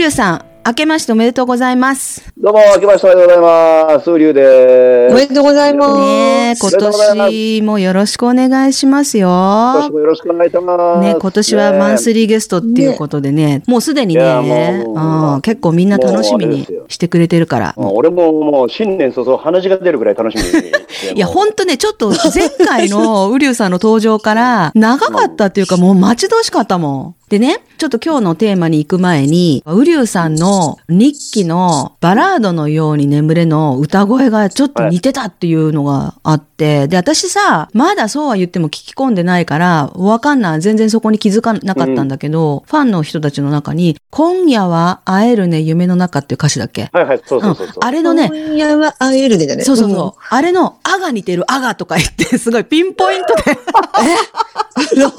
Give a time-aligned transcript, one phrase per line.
[0.00, 2.32] りゅうさん、明けましておめでとうございます。
[2.52, 4.10] どうも、明けましておめでとうございます。
[4.10, 5.14] ウリュウでおす。
[5.14, 6.00] めでとうございます。
[6.00, 9.28] ねえ、今年もよろしくお願いしますよ。
[9.28, 11.00] 今年もよろしくお願いします。
[11.00, 17.74] ね、今年はマンスリーゲストっていうことでね、もうすでにね、もううん、結構みんな楽しみにしてくれてるから。
[17.76, 21.16] うん俺ももう新年早々鼻血が出るぐらい楽しみに。
[21.16, 27.20] いや、ほんとね、ちょっと前回のウリュウさんの登場から 長かったっていうかもう待ち遠しかったもん。
[27.30, 40.60] でね、ちょっと今日のテーマに行く前に、ウリュウさんの日記のバラードのように眠れの歌声がちょっと似てたっていうのがあって、で、私さ、まだそうは言っても聞き込んでないから、わかんない。
[40.60, 46.90] 全然そこに気づかなかったんだけど、ファンの人たちの中に、今夜は会えるね、夢の中っていう歌詞だっけ？
[46.92, 47.76] はいはい、そうそうそうそう。
[47.76, 49.64] うんあれのね、今夜は会えるねだね。
[49.64, 50.22] そうそうそう。
[50.28, 53.42] あれの、あが似てる、あがとか言って、 すごいピンポイントで、
[54.96, 55.10] うん。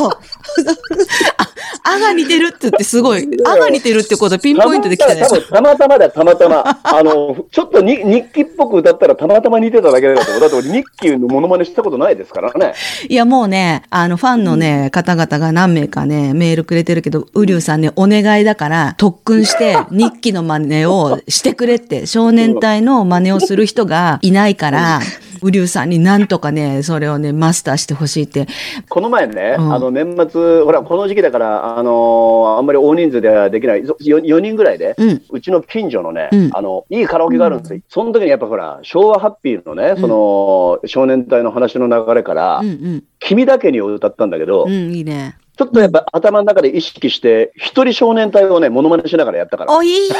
[1.83, 6.63] あが似てるって言って、すごい、あが似てるってことピンポイントで来たねたまたまだよ、たまたま。
[7.01, 10.39] あの、ちょっとに日記っぽく歌ったらたまたま似てただけだと思う。
[10.39, 12.73] だって俺日記のモノマネしたことないですからね。
[13.09, 24.99] いや、もうね、あの、ファンのね、方々が何名かね、メールくれてるけど、ウリュウさんね、お願いだから、特訓して、 日記の真似をしてくれって、少年隊の真似をする人がいないから、
[25.43, 28.47] ウリュウさんになんとかね、それをね、マスターしてほしいって。
[28.89, 35.21] この前ね、うんあの年末、ほら、この時期だから、あのーあんまり大人数ではできない、4, 4人ぐらいで、うん。
[35.29, 37.81] うちの近所のね、うんあの、いいカラオケがあるんですよ。
[37.87, 43.03] その時にやっぱほら、昭和ハッピーのね、その、少年隊の話の流れから、うんうん。
[43.19, 45.37] 君だけにを歌ったんだけど、うん、いいね。
[45.61, 49.77] ちょっとやっぱ頭の中で意識して、一人少年隊をね、モノマネしながらやったから。
[49.77, 50.15] お、いいね。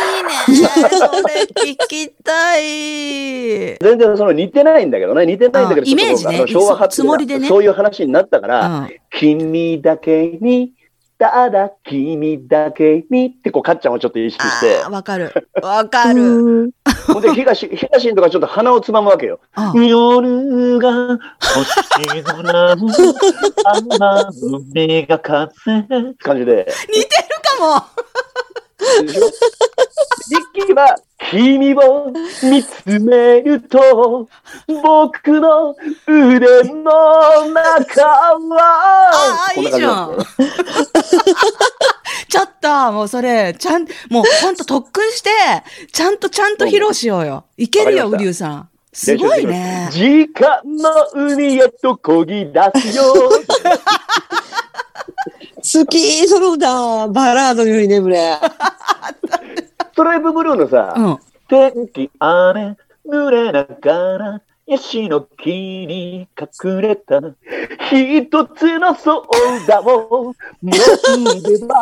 [0.45, 1.41] それ
[1.73, 3.75] 聞きたい。
[3.79, 10.73] 全然その似てないんだけどね、似てないんだけど、あイメージね昭和ハッピーつもりでねなそういう話になったから、うん君だけに、
[11.21, 15.31] ただ君だけにってこう、かっちゃんをちょっと意識してわかる。
[15.61, 16.19] わかる。
[16.19, 16.71] うん
[17.05, 19.39] ほんで、東、東のとかちょっと鼻をつまむわけよ。
[19.53, 22.87] あ夜が星空の
[23.65, 23.99] 雨
[24.49, 26.67] の目 が風って感じで。
[26.87, 27.07] 似てる
[27.59, 27.85] かも。
[29.05, 29.25] でしょ
[30.31, 30.97] リッキーは、
[31.29, 32.11] 君を
[32.43, 34.27] 見つめると、
[34.67, 35.75] 僕の
[36.07, 40.17] 腕の中は、ああ、いいじゃん。
[42.27, 45.29] ちょっと、もうそれ、ちゃん、もうほんと特訓して、
[45.91, 47.45] ちゃんとちゃんと披露しようよ。
[47.57, 48.69] いけるよ、ウわかりましたリュウさん。
[48.93, 49.89] すごいね。
[49.91, 53.03] 時間の海へと漕ぎ出すよ。
[55.61, 58.37] 好き、その歌、バラードのように眠れ。
[59.93, 61.17] ストライプブルーのさ、うん。
[61.47, 67.19] 天気雨濡れながらヤシの木に隠れた
[67.91, 71.75] 一つのソーダを飲めば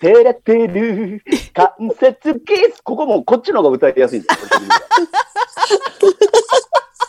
[0.00, 1.22] 照れてる
[1.52, 4.60] 関節キスここもこっちの方が歌いやすいんですよ。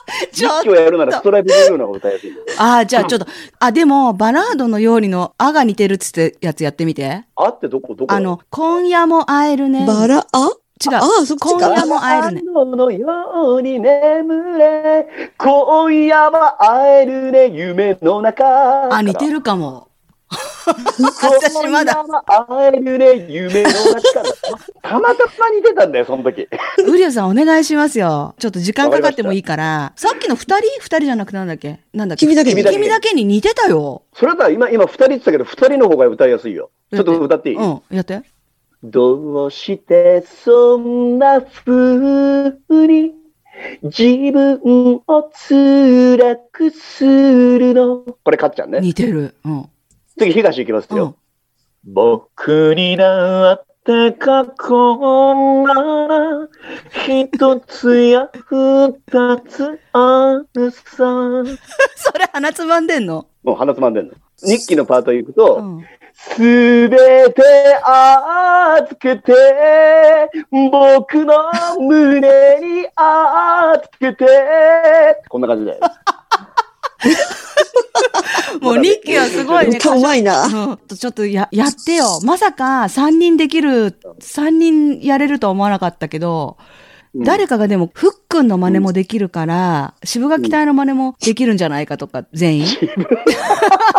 [0.31, 2.31] ちょっ実況やるならストライプブルーの方が歌いやすい。
[2.57, 3.27] ああ、じゃあちょっと、
[3.59, 7.25] あ、でも、バラードのようにの、あが似てるっつってやつやってみて。
[7.35, 8.13] あってどこどこ？
[8.13, 9.85] あの、今夜も会えるね。
[9.85, 10.51] バラ、あ？
[10.85, 10.95] 違う。
[10.95, 11.85] ああ、そっち今夜か。
[11.87, 12.41] も会えるね。
[12.53, 19.86] バラのように眠れ今夜は会えるね夢の中あ、似てるかも。
[20.67, 22.03] 私まだ、
[22.49, 24.25] 会えるね夢の中から
[24.81, 26.41] たまたま似てたんだよその時
[26.85, 28.35] ウリュウさんお願いしますよ。
[28.37, 29.93] ちょっと時間かかってもいいから。
[29.95, 30.67] さっきの二人？
[30.79, 31.79] 二人じゃなくてなんだっけ？
[31.93, 32.25] なんだっけ？
[32.25, 34.01] 君だけに君だけ君だけに似てたよ。
[34.13, 38.21] それだ今今二人って言ったけど二人の方が歌いやすいよちょっと歌っていい、うん、やって。
[38.83, 42.51] どうしてそんな風
[42.87, 43.13] に
[43.81, 48.03] 自分を辛くするの？
[48.23, 49.33] これかっちゃんね似てる。
[49.45, 49.69] うん。
[50.17, 51.15] 次東いきますよ、
[51.85, 51.93] うん。
[51.93, 55.73] 僕になって過去な
[56.07, 56.47] ら
[57.05, 61.43] 一つや二つあるさ
[61.95, 63.27] それ鼻つまんでんの？
[63.43, 64.13] もう鼻つまんでんの
[64.43, 65.85] 日記のパート行くと、うん。
[66.13, 66.97] すべ
[67.29, 67.43] て
[67.83, 69.33] 預けて、
[70.51, 71.35] 僕の
[71.79, 72.19] 胸
[72.59, 75.79] に預けて、こんな感じで。
[78.61, 79.77] もう日記はすごいね。
[79.77, 80.45] 歌うまいな。
[80.45, 80.47] う
[80.93, 82.19] ん、ちょっとや、やってよ。
[82.23, 86.65] まさか3人できる、3人やれるとは思わなかったけど、うん
[87.15, 92.65] 誰かがでも、ふっくんの真似もできるから、渋垣隊の真似もできるんじゃないかとか、全員。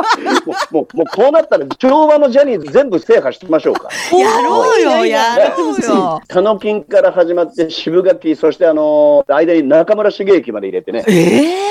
[0.71, 3.89] もう、もうこうなったら、昭和のジャニーズ全部制覇しましょうか。
[4.17, 6.21] やろうよ、やろうよ。
[6.29, 11.13] タノキンから始まって渋垣、そしてあのー間に中村茂之まで入れてね、え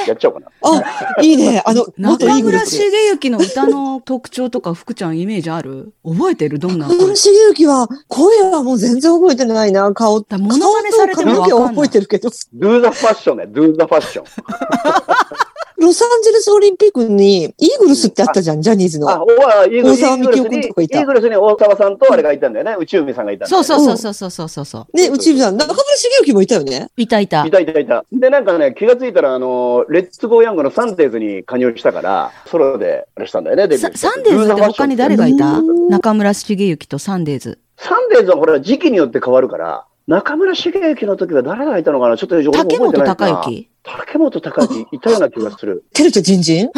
[0.03, 0.47] えやっちゃおうかな。
[0.62, 1.62] あ、いいね。
[1.65, 2.59] あの、中村。
[2.65, 5.94] 茂之の歌の特徴とか、福ちゃんイメージある？
[6.06, 6.59] 覚えてる？
[6.59, 6.88] どんな？
[6.88, 9.91] 中村茂之は、声はもう全然覚えてないな。
[9.94, 12.29] 顔、だモノマネされても顔と髪の毛は覚えてるけど。
[12.29, 14.24] Do the fashion ね、Do the fashion。
[15.79, 19.09] ロサンゼルスオリンピックに、イーグルスってあったじゃん、ジャニーズの。
[19.09, 19.24] あ、
[19.65, 22.75] イーグルスイ大沢君とかいたーグルスに大沢さんとあれがいたんだよね。
[22.79, 23.85] 宇宙海さんがいたんだよそうね。
[23.85, 24.97] そうそうそうそうそうそう。
[24.97, 26.89] ね、うちさん、中村茂之もいたよね。
[26.97, 27.51] いたいたい。
[27.51, 28.06] たいたいた。
[28.12, 37.59] で、なんかね、気がついたら、あのーレッツゴーヤングのサンデーズに加入したから、ソロであれしたんだよね、デビュサーサンデーズって他に誰がいたうん中村繁之とサンデーズ。
[37.77, 42.15] サンデーズはほら、時期によって変わるから、中村繁之の時は誰がいたのかな？
[42.18, 43.69] ちょっと俺も覚え竹本てないな孝之？
[43.83, 45.83] 竹本孝之いたような気がする。
[45.94, 46.69] テルとジンジン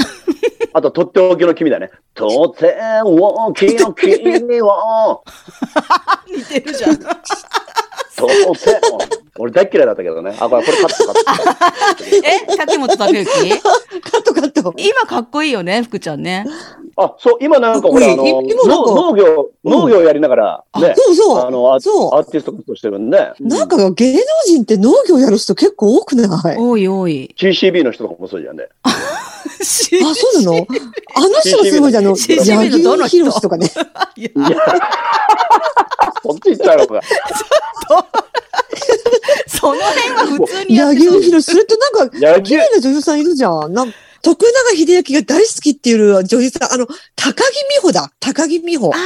[0.74, 1.92] あと、とっておきの君だね。
[2.16, 5.24] とっておきの君を、
[6.28, 7.00] 似てるじゃん。
[8.20, 8.82] とって
[9.38, 10.36] お俺大っ嫌いだったけどね。
[10.40, 12.04] あ、これ、これカットカット。
[12.52, 14.74] え竹本孝之カット カット。
[14.78, 16.46] 今かっこいいよね、福ちゃんね。
[16.98, 18.42] あ、そう、今なんかほら、あの、農
[19.12, 21.40] 農業、農業やりながら、ね、そうそう。
[21.40, 26.58] あの、アそうアーティスト活動してるんで、なんか芸能人って農業やる人結構多くない？
[26.58, 27.34] 多い多い。
[27.40, 28.68] CCB の人とかもそうじゃんね。
[29.62, 29.66] あ、
[30.16, 30.68] そうなの？
[31.16, 32.06] あの人がすごいじゃん。
[32.06, 33.70] あの、柳生博士とかね。
[34.16, 34.30] いや
[36.24, 37.02] そっち行っちゃうのか。
[39.48, 41.52] その辺は普通にやって柳そう生博士。
[41.52, 43.74] それとなんか、綺麗な女優さんいるじゃん。
[43.74, 46.86] なん徳永秀明が大好きっていう女優さん、あの、
[47.16, 48.12] 高木美穂だ。
[48.20, 48.94] 高木美穂。
[48.94, 48.98] あ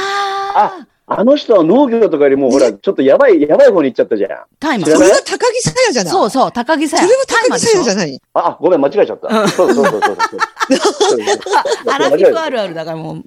[0.54, 4.30] あ、あの人は農業とかよりも、ほら、ちょっとやばい、やばい方に行っちゃったじゃん。
[4.58, 5.08] タイマー知らない？
[5.08, 6.12] それは高木さやじゃない。
[6.12, 7.02] そうそう、高木さや。
[7.02, 7.96] それは高木さやじゃん。
[7.98, 8.20] ない。
[8.32, 9.48] あ、ごめん、間違えちゃった。
[9.48, 10.40] そうそうそうそうそう。
[11.92, 13.22] アラフィフあるあるだからもう、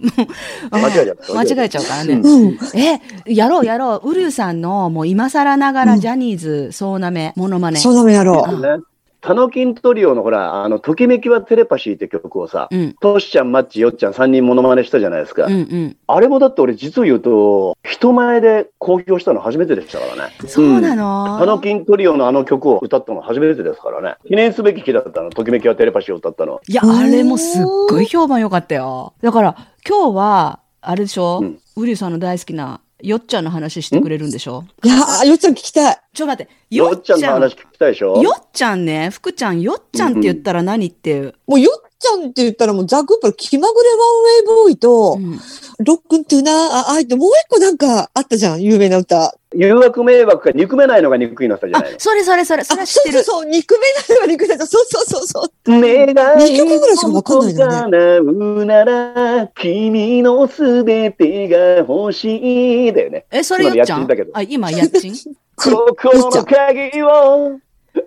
[0.71, 2.13] 間違えちゃった間違えちゃうからね。
[2.15, 2.57] うん。
[2.74, 4.09] え、やろうやろう。
[4.09, 7.77] ウルユさんの、もう今更ながらジャニーズ、総なめ、モノマネ。
[7.77, 8.85] そうなのやろう。
[9.21, 12.93] タノキントリオのほら、あの、ときめきはテレパシーって曲をさ、うん。
[13.01, 15.45] トシちゃん、マッチ、ヨッちゃん3人モノマネしたじゃないですか。
[15.45, 15.97] うんうん。
[16.07, 20.33] あれもだって俺実を言うと、人前で公表したの初めてでしたからね。
[20.47, 24.15] そうなの、タノキントリオのあの曲を歌ったの初めてですからね。
[24.27, 25.29] 記念すべき日だったの。
[25.29, 26.61] ときめきはテレパシーを歌ったの。
[26.67, 29.13] いや、あれもすっごい評判良かったよ。
[29.21, 29.55] だから、
[29.87, 34.65] 今日は、あれでしょ、うんウリュウさんの大好きな、よっちゃんの話してくれるんでしょ？
[34.83, 35.97] いやー、よっちゃん聞きたい。
[36.13, 38.21] ちょっと待って、よっちゃんの話聞きたいでしょ？
[38.21, 45.39] よっちゃんね、福ちゃん、よっちゃんって言ったら何って、もうよっちゃんって言ったらもうザ・グープル気まぐれワンウェイボーイと、うん
[45.79, 49.35] ロックントゥナー、あ、あえてもう一個なんかあったじゃん、有名な歌。
[49.53, 51.99] 誘惑迷惑が憎めないのが憎いのさじゃあないの、。
[51.99, 53.13] それそれそれ、それ知ってる。
[53.13, 54.67] そうそうそう、憎めないのが憎めない。
[54.67, 55.51] そうそうそうそう。
[55.67, 61.57] 願い二曲ぐらいしかわかんないのね叶うなら、君のすべてが
[61.88, 62.91] 欲しい。
[62.91, 63.27] だよね。
[63.29, 64.01] え、それよっちゃん？
[64.01, 65.13] 今の家賃だけどあ、今、家賃
[65.55, 67.59] 心の鍵を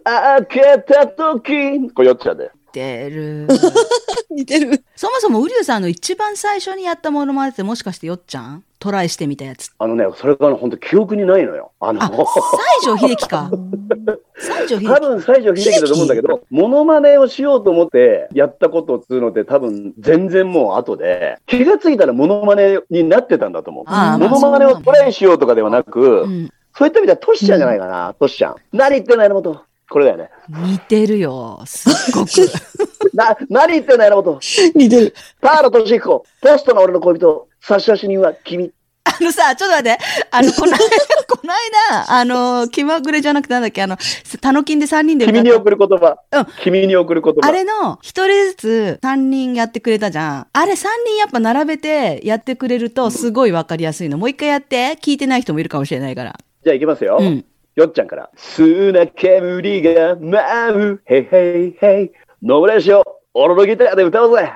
[0.02, 1.88] 開けたとき。
[1.93, 2.50] これよっちゃんだよ。
[2.72, 3.49] てる。
[4.31, 4.82] 似てる。
[4.96, 8.64] そもそも、ウリュウさんの一番最初にやったものまでってもしかしてよっちゃん？
[8.78, 9.70] トライしてみたやつ。
[9.78, 11.72] あのね、それがね、本当記憶にないのよ。
[11.81, 13.50] あの、あ、西城秀樹か。
[14.38, 14.87] 西城秀樹。
[14.87, 23.84] 多分西城秀樹だと思うんだけど、モノマネをしようと思ってやったことっていうのって多分全然もう後で、気がついたらモノマネになってたんだと思う。
[23.87, 26.50] ああモノマネをトライしようとかではなく、うん。
[26.75, 28.55] そういった意味ではトシちゃんじゃないかな、トシちゃん。
[28.72, 29.61] 何言ってんの、山本。
[29.90, 30.31] これだよね。
[30.48, 31.60] 似てるよ。
[31.66, 32.31] すっごく。
[33.12, 34.38] な、何言ってんの、山本。
[34.76, 35.15] 似てる。
[35.41, 36.24] 田原俊彦。
[36.41, 37.48] ポストの俺の恋人。
[37.60, 38.70] 差出人は君。
[39.03, 39.98] あのさ、ちょっと待って。
[40.31, 40.79] あの、この間、
[41.26, 41.53] この
[41.91, 43.96] 間、あの、気まぐれじゃなくてなんだっけ、あの、
[44.41, 46.19] タノキンで3人で君に送る言葉。
[46.31, 47.48] うん君に送る言葉。
[47.48, 50.46] あれの、一人ずつ三人やってくれたじゃん。
[50.53, 54.19] あれ三人やっぱ並べてやってくれるとすごいわかりやすいの。
[54.19, 54.96] もう一回やって。
[55.03, 56.38] 聞いてない人もいるかもしれないから。
[56.62, 57.19] じゃあ行きますよ。
[57.20, 57.44] うん。
[57.81, 58.31] よっちゃんから。
[58.37, 61.03] 砂煙が舞う。
[61.06, 62.10] へいへいへい。
[62.43, 63.03] ノブレーション。
[63.32, 64.53] 俺のギターで歌おうぜ。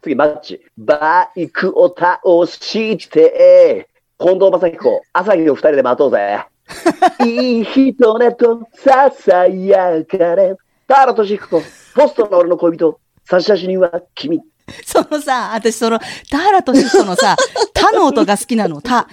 [0.00, 0.60] 次、マッチ。
[0.78, 3.88] バイクを倒して、
[4.18, 6.46] 近藤正彦、朝日を二人で待とうぜ。
[7.26, 10.56] いい人ねとささやかれ。
[10.88, 11.60] 田原俊彦、
[11.94, 14.40] ポストの俺の恋人、差出人は君。
[14.86, 15.98] そのさ、私その、
[16.30, 17.36] 田原俊彦のさ、
[17.74, 18.80] 他の音が好きなの。
[18.80, 19.08] た、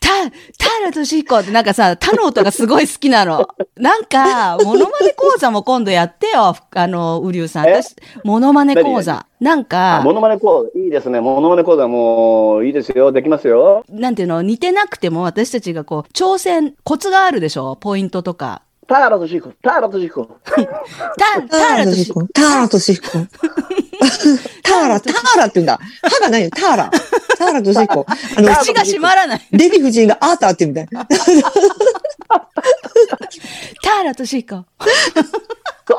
[0.00, 0.08] た、
[0.58, 3.46] 田原俊彦ってなんかさ、他の音がすごい好きなの。
[3.76, 6.56] なんか、モノマネ講座も今度やってよ。
[6.74, 7.68] あの、ウリュウさん。
[7.68, 7.82] え？
[7.82, 9.26] 私、モノマネ講座。
[9.40, 11.20] なんあ、かモ、ノマネ講座、いいですね。
[11.20, 13.10] モノマネ講座もういいですよ。
[13.12, 13.84] できますよ。
[13.88, 17.76] なんていうの、似てなくても私たちがこう、挑戦、コツがあるでしょ？
[17.76, 18.62] ポイントとか。
[18.92, 20.26] 田原俊彦、田原俊彦。
[20.26, 20.68] た、田
[21.48, 22.20] ターラ原俊彦。
[22.20, 22.28] としこ。
[22.34, 23.08] ターラとしこ。
[24.62, 25.80] タターラ、ターラって言うんだ。
[26.02, 26.90] 歯がないよ、ターラ。
[27.38, 28.04] ターラとしこ。
[28.36, 29.48] あの、口が閉まらない。
[29.50, 30.88] デヴィ夫人がアーターって言うんだよ。
[33.82, 34.56] ターラとシーコ。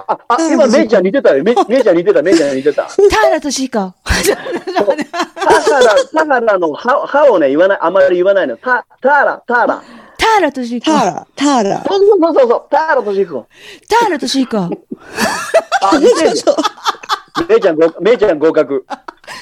[0.07, 1.43] あ、あ、今、メイちゃん似てたよ。
[1.43, 2.83] メイメイちゃん似てた、メイちゃん似てた。
[2.83, 3.95] ターラとシーコ。
[4.05, 4.21] タハ
[5.81, 8.55] ラ、タハラの歯歯をね、言わない、あまり言わないの。
[8.57, 9.83] タ、ターラ、ターラ。
[10.24, 10.86] ターラとシーコ。
[10.86, 11.84] ターラ、ターラ。
[11.84, 13.48] そうそうそうそう、ターラとシコ。
[13.89, 14.58] ターラとシーコ。
[14.58, 14.70] あ、
[16.00, 16.30] 似てる。
[17.50, 18.86] メイちゃん合、メイちゃん合格。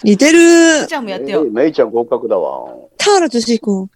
[0.04, 0.88] 似てる。
[0.88, 1.44] ちゃんもやってよ。
[1.44, 2.74] メイちゃん合格だわ。
[2.98, 3.90] ターラとシコ。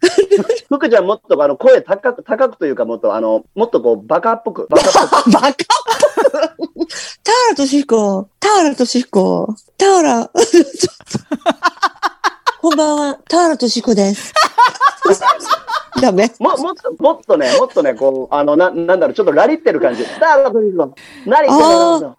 [0.69, 4.67] 福ちゃんもっとあの声高く、高くというかもっとあの、もっとこうバカっぽく。
[4.69, 5.31] バカっぽく。
[5.33, 5.65] バカター
[7.49, 8.29] ラとシコ。
[8.39, 9.55] ターラとシコ。
[9.77, 10.29] ターラ。
[10.37, 10.65] ちょっ
[11.11, 11.35] と
[12.61, 14.33] こんばんは、ターラとシコです。
[16.01, 20.03] ダメも、もっと、もっとね、もっとね、こう、あの、な、なんだろう、ちょっとラリってる感じ。
[20.19, 20.93] ターラとシコ。
[21.25, 22.15] 何言ってんだろう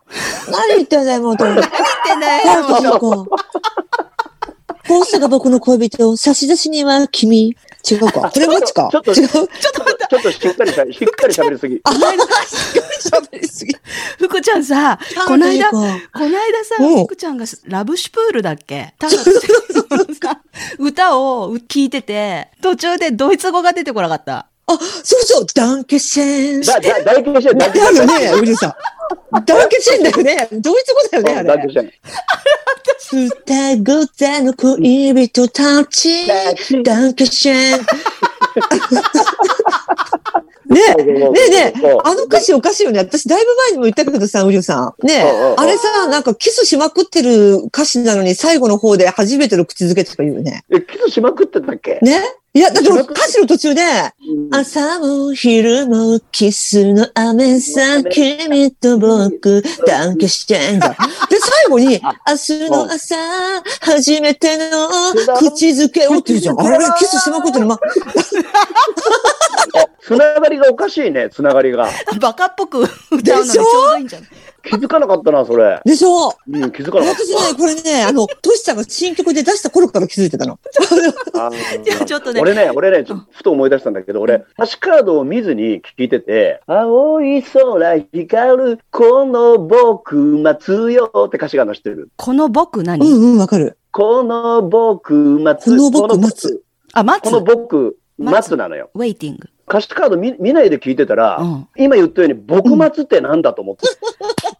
[0.51, 1.45] 何言ってんだよ、もうと。
[1.45, 2.99] タ言ってんだーラとシコ。
[2.99, 3.86] こう
[5.05, 7.57] したが僕の恋人、差出人は君。
[7.88, 8.31] 違うか。
[8.33, 8.88] これちか。
[8.90, 9.28] ちょっと違う。
[9.28, 9.50] ちょっと、
[10.09, 11.81] ちょっとしっかりしゃ、しっかり喋りすぎ。
[11.85, 12.16] あ、しっかり
[13.37, 13.76] 喋りすぎ。
[14.19, 15.97] 福ちゃんさ、この間、この間
[16.64, 18.95] さ、うん福ちゃんがラブシュプールだっけ？
[20.78, 24.49] 歌を聞いてて、途中でドイツ語が出てこなかった。
[24.69, 26.61] あ、そうそう、ダンケシェン。
[26.61, 28.75] だ、だ、大形して、大だよね、ウリさん。
[29.45, 30.49] ダンケシェンだよね。
[30.53, 31.49] ドイツ語だよね、あれ。
[31.49, 32.01] 大形して。
[33.07, 36.27] 双子座の恋人たち。
[36.83, 37.87] ダンケシェン。
[40.67, 42.99] ねえ、ねえねえ、あの歌詞おかしいよね。
[42.99, 45.07] 私、だいぶ前にも言ったけどさ、ウリュウさん。
[45.07, 50.65] ねえ、あれさ、なんかキスしまくってる歌詞なのに、最後の方で初めての口づけとか言うよね。
[50.73, 52.21] え、キスしまくってたっけね
[52.57, 60.97] いや、だって歌詞の途中で、うん朝も昼もキスの雨さ、君と僕、ダンケしてんだ。
[61.29, 63.15] で、最後に、明日の朝、
[63.83, 64.88] 初めての
[65.37, 66.61] 口づけをって言うじゃん。
[66.61, 67.79] あれ、キスしまくってるの、ま、あ、
[70.07, 71.89] つながりがおかしいね、つながりが。
[72.21, 74.29] バカっぽく歌うのにちょうどいいんじゃない？
[74.63, 75.81] 気づかなかったな、それ。
[75.85, 76.29] でしょ？
[76.49, 80.61] うん、気づかなかっ私ね、これね、あの、トシちゃんが新曲で出した頃から気づいてたの。
[81.33, 81.47] た。
[81.49, 92.11] あいやちょっとね俺ね、俺ね、ちょっとふと思い出したんだけど、俺、歌詞カードを見ずに聞いてて、青い空光る、この僕待つよって歌詞があるの知ってる。
[92.17, 93.77] この僕う何、んうん、わかる。
[93.91, 95.77] この僕待つ。
[95.77, 96.63] この僕待つ。
[96.93, 97.31] あ、待つ？
[97.33, 97.41] この。
[97.43, 98.91] 僕待つなのよ。
[98.95, 99.49] ウェイティング。
[99.69, 103.83] 歌詞カード見見ないで聞いてたら、うん今言ったように、僕待つってなんだと思って。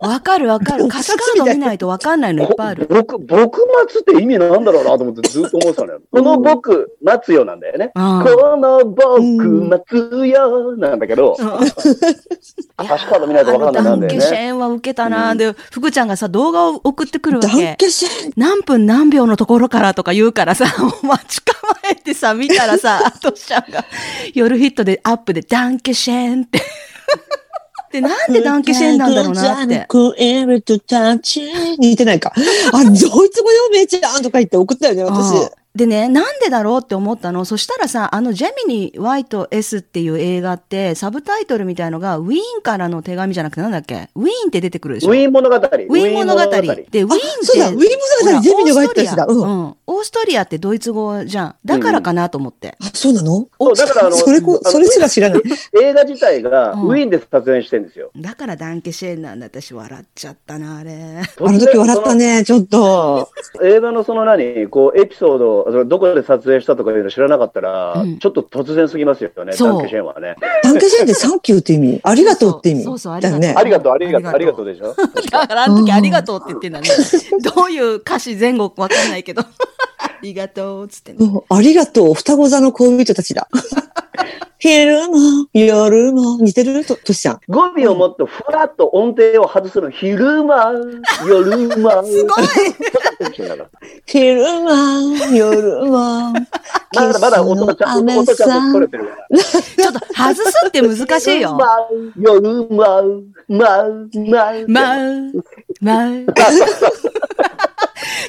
[0.01, 0.85] わかるわかる。
[0.85, 2.87] お歌詞カード見ないとわかんないのいっぱいある。
[2.91, 6.01] 僕、僕待つって意味なんだろうなと思ってずっと思ってたのよ。
[6.11, 7.93] この僕待つよなんだよね。
[7.95, 11.37] うんこの僕待つよなんだけど、
[12.79, 14.39] 歌詞カード見ないとわかんないなんだよダンケシね。
[14.39, 17.77] ェーンは受けたな、うんで、福ちゃんがさ、動画を送ってくるわダンけ。
[17.79, 18.33] ケシェン。
[18.37, 20.67] 何分何秒のところからとか言うからさ、
[21.03, 21.55] 待ち構
[21.91, 23.85] えてさ、見たらさ、トシちゃんが
[24.35, 26.61] 夜ヒットでアップでダンケシェーンって。
[27.93, 29.87] で、なんでダンケシェーンなんだろうなって。
[31.79, 32.33] 似てないか。
[32.73, 33.31] あ、ドイツ語で
[33.69, 35.51] おめえちゃんとか言って送ったよね、私。
[35.77, 37.45] うんでね、なんでだろうって思ったの？
[37.45, 44.09] そしたらさ、あのジェミニ Y と S っていう映画って、サブタイトルみたいのが、ウィーンからの手紙じゃなくてなんだっけ？
[44.15, 45.11] ウィーンって出てくるでしょ？
[45.11, 45.57] ウィーン物語。
[45.57, 46.41] ウウィーン物語。
[46.41, 47.05] で、ウィーンって、
[47.45, 47.81] そうだ、ウィーン
[48.25, 49.27] 物語、ジェミニが入ったやつだ。
[49.27, 49.45] うん。
[49.45, 49.77] あ、うん。
[49.87, 51.55] オーストリアってドイツ語じゃん。
[51.65, 52.77] だからかなと思って。
[52.95, 53.49] そうなの？
[53.61, 55.43] そうだからあの それこ、それすら知らない。
[55.83, 58.11] 映画自体がうんウィーンで撮影してるんですよ。
[58.17, 59.47] だからダンケシェーンなんだ。
[59.47, 61.21] 私笑っちゃったな、あれ。
[61.41, 63.29] あの時笑ったね、ちょっと。
[63.63, 70.37] 映画のその何、こう、エピソード、それどこで撮影したとかいうの知らなかったら、うんちょっと突然すぎますよね、そうダンケシェーンはね。
[70.63, 72.01] ダンケシェンってサンキューって意味？
[72.03, 72.85] ありがとうって意味？
[72.85, 73.63] そうそうそうだよねあ。
[73.63, 75.31] りがとう、ありがとう、あありがとうりがとうでしょ？
[75.31, 76.89] だからあの時ありがとうって言ってんだね。
[77.43, 79.43] どういう歌詞前後わかんないけど。
[80.17, 81.19] ありがとうっつってね。
[81.21, 83.49] うんありがとう、双子座の恋人たちだ。
[84.59, 86.85] 昼も夜も似てる？
[86.85, 87.41] と、としちゃん。
[87.49, 89.91] 語尾をもっとふわっと音程を外すの。
[89.91, 90.73] 昼間、
[91.27, 92.03] 夜間。
[92.07, 92.45] すごい
[94.07, 94.71] 昼も
[95.35, 96.33] 夜も。
[96.33, 96.33] ま
[97.13, 99.39] だまだ音がちゃんと、音ちゃんと取れてるから。
[99.39, 101.59] ちょっと外すって難しいよ。
[102.19, 104.09] 夜間、まう、まう。
[104.17, 104.67] まう、
[105.81, 106.25] まう。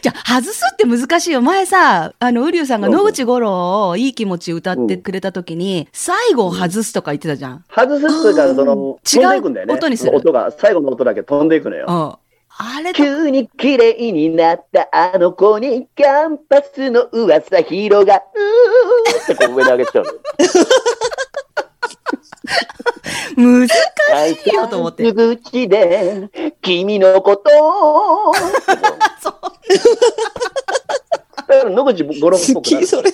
[0.02, 1.42] じゃあ、外すって難しいよ。
[1.42, 7.64] 前さ、あの、ウリュウさんが野口五郎をいい気持ち歌ってくれた時に、最後を外すとか言ってたじゃん。
[7.70, 9.74] 外すっていうか、その、違う飛んでいくんだよね。
[9.74, 11.86] 音にする音が、最後の音だけ飛んでいくのよ。
[11.88, 12.28] うん。
[12.60, 18.22] あれと、急に綺麗になったあの子にキャンパスの噂広がる
[19.24, 20.12] ってこう上に上げちゃうの。
[23.36, 23.72] 難し
[24.50, 25.12] いよと思って。
[25.14, 26.30] 口で
[26.62, 27.50] 君のこと
[28.30, 28.34] を
[29.22, 29.34] そん
[31.48, 33.10] だから野口五郎っぽ好くなるき、それ。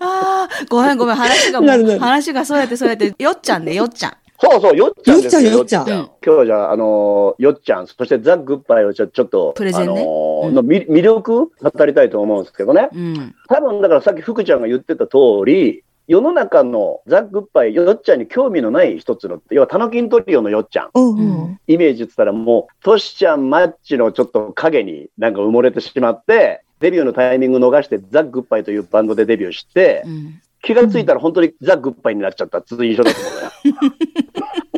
[0.00, 1.60] ああ、ごめんごめん、話が
[1.98, 4.12] 話がそうやってそうやって、よっちゃんね、よっちゃん。
[4.40, 5.50] そうそう、よっちゃんですよ。
[5.50, 12.88] よっちゃんよっちゃん今日はじゃあ、あのーよっちゃん、そしてザ・グッバイをちょちょっと、プレゼンねあのーうんの魅魅力語りたいと思うんですけどね。
[12.92, 13.34] うん。
[13.48, 20.90] 多分だからさっき福ちゃんが言ってた通り、世の中のザ・グッバイ、よっちゃんに興味のない一つの、要はたのきんトリオのよっちゃん。
[20.94, 21.60] うんううんん。
[21.66, 30.40] イメージって言ったらもう、トシちゃん、マッチのちょっと影になんか埋もれてしまって、デビューのタイミング逃して、ザ・グッバイというバンドでデビューして、うん。
[30.62, 33.20] 気がついたら本当にザ・グッバイになっちゃったっていう印象だと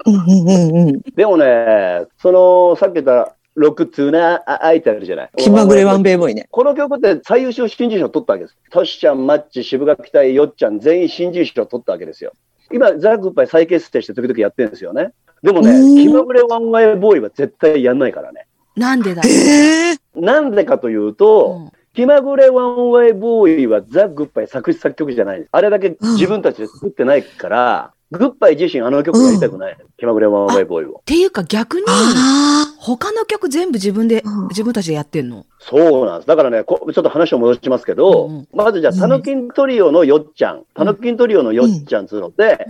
[0.04, 1.00] 思うね。
[1.16, 5.30] でもね、その、さっき言った、ロックツーナーアイテあるじゃない。
[5.38, 6.46] 気まぐれワンベイボーイね。
[6.50, 8.56] この曲って最優秀新人賞を取ったわけです。
[8.70, 12.32] トシちゃん、マッチ、渋垣隊、よっちゃん、全員新人賞を取ったわけですよ。
[12.70, 15.12] 今、ザ・グッバイ再結成して時々やってるんですよね。
[15.42, 18.46] でもね、うん気まぐれワンワイボーイは絶対やんないからね。
[18.76, 25.48] なんでだええなんでかといううと、ん気まぐれワンワイボーイはザ・グッバイ作詞作曲じゃないんです。
[25.52, 29.76] あれだけ自分たちで作ってないから、グッバイ自身あの曲やりたくない。
[29.96, 30.98] 気まぐれワンワイボーイを。
[31.00, 35.44] っていうか逆に、あ他の曲全部自分でうん、自分たちでやってんの？
[35.58, 36.28] そうなんです。
[36.28, 38.48] だからね、こちょっと話を戻しますけど、うんうん。
[38.52, 39.00] まずじゃあ、うん。
[39.00, 42.66] タノキントリオのよっちゃん、タノキントリオのよっちゃんつうので、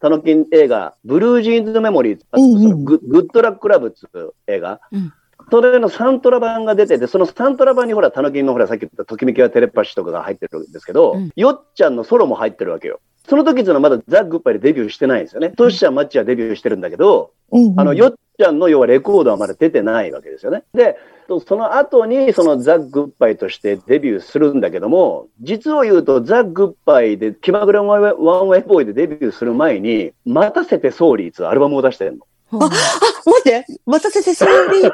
[0.00, 5.12] タノキン映画、ブルージーンズメモリー、うんうんそのググッドラックラブっていう映画、うん。
[5.50, 11.30] それのサントラ版が出てて、そのサントラ版にほら、タノキンのほら、さっき言ったときめきはテレパシーとかが入ってるんですけど、うん。
[11.36, 13.00] よっちゃんのソロも入ってるわけよ。
[13.28, 15.50] その時っていうのはまだザ・グッバイでデビューしてないんですよね。
[15.50, 20.64] トシちゃん、マッチはデビューしてるんだけど、うんうんあの、よっちゃんの要はレコードはまだ出てないわけですよね。
[20.74, 32.26] で、とその後にそのザ・グッバイとしてデビューするんだけども、実を言うとザ・グッバイで気まぐれ One Way Boy でデビューする前に、待たせて Sorry っていうアルバムを出してるの。
[32.56, 34.30] うんあ、待って、待たせて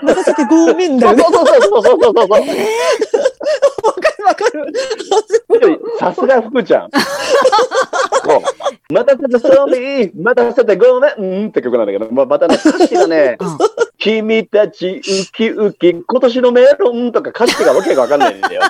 [0.03, 1.23] 待たせてごめんだよね。
[1.23, 2.29] そうそうそうそうそうそう。
[2.31, 2.45] わか
[4.19, 4.73] るわかる。
[5.99, 6.91] さすが福ちゃん。
[8.93, 13.59] 待たせて Sorry、待たせてごめん、うんって曲なんだけど、まあ、またね、歌詞がね、うん
[14.01, 18.63] 君たちウキウキ、今年のメロンとか歌詞がわけがわかんないんだよ。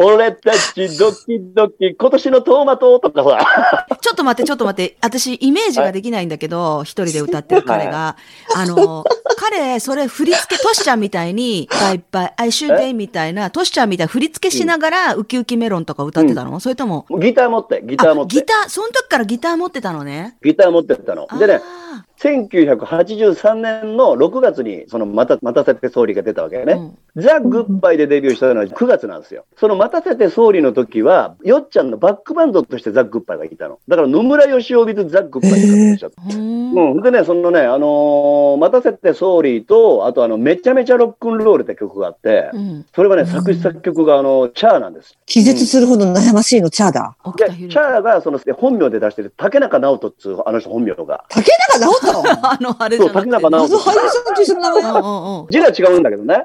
[0.00, 3.86] 俺たちドキドキ、今年のトーマトとかさ。
[4.00, 4.96] ちょっと待って、ちょっと待って。
[5.02, 8.16] 私、イメージができないんだけど、一人で歌ってる彼が。
[8.54, 9.02] あの、
[9.36, 18.36] 彼、それ振り付け、トシちゃんみたいに、バイバイ、アイシュデイみたいな、トシちゃんみたいな振り付けしながら、ウキウキメロンとか歌ってたの、それとも、ギター持って、ギター持あ、って。
[18.36, 20.36] ギター、その時からギター持ってたのね。
[20.44, 21.26] ギター持ってったの。
[21.38, 26.92] でね、あ1983年の6月に、その、また、待たせて総理が出たわけーね。
[27.14, 29.44] ザ・グッバイでデビューしたのは9月なんですよ。
[29.56, 33.78] その待たせて総理の時は、よっちゃんのバックバンドとしてザ・グッバイがいたの。
[33.86, 36.22] だから野村義雄 with ザ・グッバイって形しちゃった。
[36.22, 36.72] うん。
[36.72, 37.02] うんうん。
[37.02, 42.86] でね、そのね、あのー待たせて総理と、あとあの、めちゃめちゃロックンロールって曲があって、うん。
[42.94, 45.16] それはね、作詞作曲があの、チャーなんです。
[45.26, 47.16] 気絶するほど悩ましいの、チャーだ。
[47.36, 51.24] でチャーがその本名で出してる竹中直人っつうあの人本名が。
[51.28, 52.07] 竹中直人？
[52.42, 53.30] あの、あれじゃなくて。
[53.30, 54.92] そう竹中直人あの俳優さんと一緒の名前だ。
[54.92, 55.46] うんうんうん。
[55.50, 56.44] 字が違うんだけどね。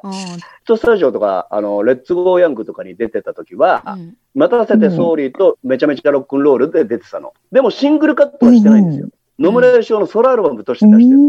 [0.66, 7.34] スタジオとか、あの、レッツゴーヤングとかに出てた時は、うん待たせてソーリーとめちゃめちゃロックンロールで出てたの。
[7.52, 9.10] でもシングルカットはしてないんですよ。
[9.40, 11.20] 野村義雄のソロアルバムとして出してる。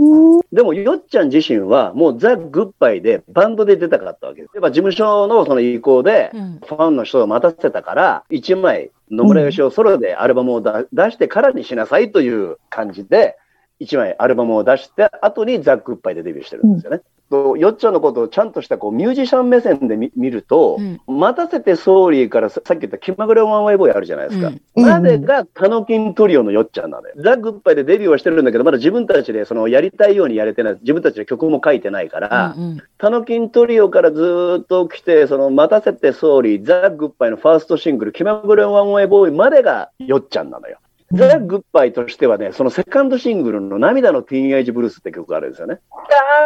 [0.52, 4.50] でも、よっちゃん自身は、もうザ・グッバイでバンドで出たかったわけです。
[4.54, 13.36] やっぱ事務所のその意向で、うんファンの人を待たせたから、1枚野村義雄ソロでアルバムをだ出してからにしなさいという感じで、
[13.80, 17.00] 1枚アルバムを出して、後にザ・グッバイでデビューしてるんですよね。
[17.30, 24.48] とよっちゃんのことをちゃんとしたこうミュージシャン目線で見見ると、うん待たせて Sorry からささっき言った気まぐれ One Way Boy あるじゃないですか。
[24.76, 27.14] うんまでがたのきんトリオのよっちゃんなのよ。
[27.16, 30.78] ザ・グッバイでデビューはしてるんだけど、まだ自分たちでそのやりたいようにやれてない。
[30.80, 40.78] 自分たちで曲も書いてないから、うんうんたのきんトリオからずーっと来て、その待たせて Sorry、ザ・グッバイのファーストシングル、気まぐれ One Way Boy までがよっちゃんなのよ。
[41.12, 45.80] ザ・グッバイとしてはね、そのセカンドシングルの涙の Teenage Blues って曲があるんですよね。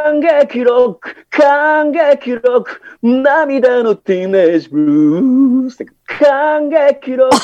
[0.04, 5.86] 感激ロック、感激ロック、涙の Teenage Blues って
[6.18, 7.38] 感激ロック、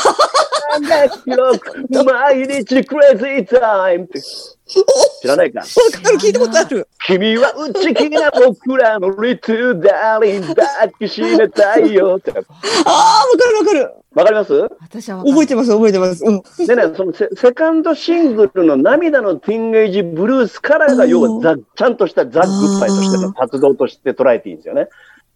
[0.88, 5.61] 感激ロック、 毎日 Crazy Time って知らないか？
[5.61, 5.66] わ
[6.03, 6.88] かる、聞いたことある。
[7.07, 10.66] 君は内気な僕らの Little Darling 抱
[10.98, 12.33] きしめたいよって。
[12.33, 13.94] ああ、わかるわかる。
[14.14, 14.53] わかります？
[14.81, 16.24] 私は覚えてます、覚えてます。
[16.24, 16.42] うん。
[16.66, 24.88] でね、そのセセカンドシングルの涙の Teenage Blues からが、うん要はザ、ちゃんとしたザ・グッバイとしての活動として捉えていいんですよね。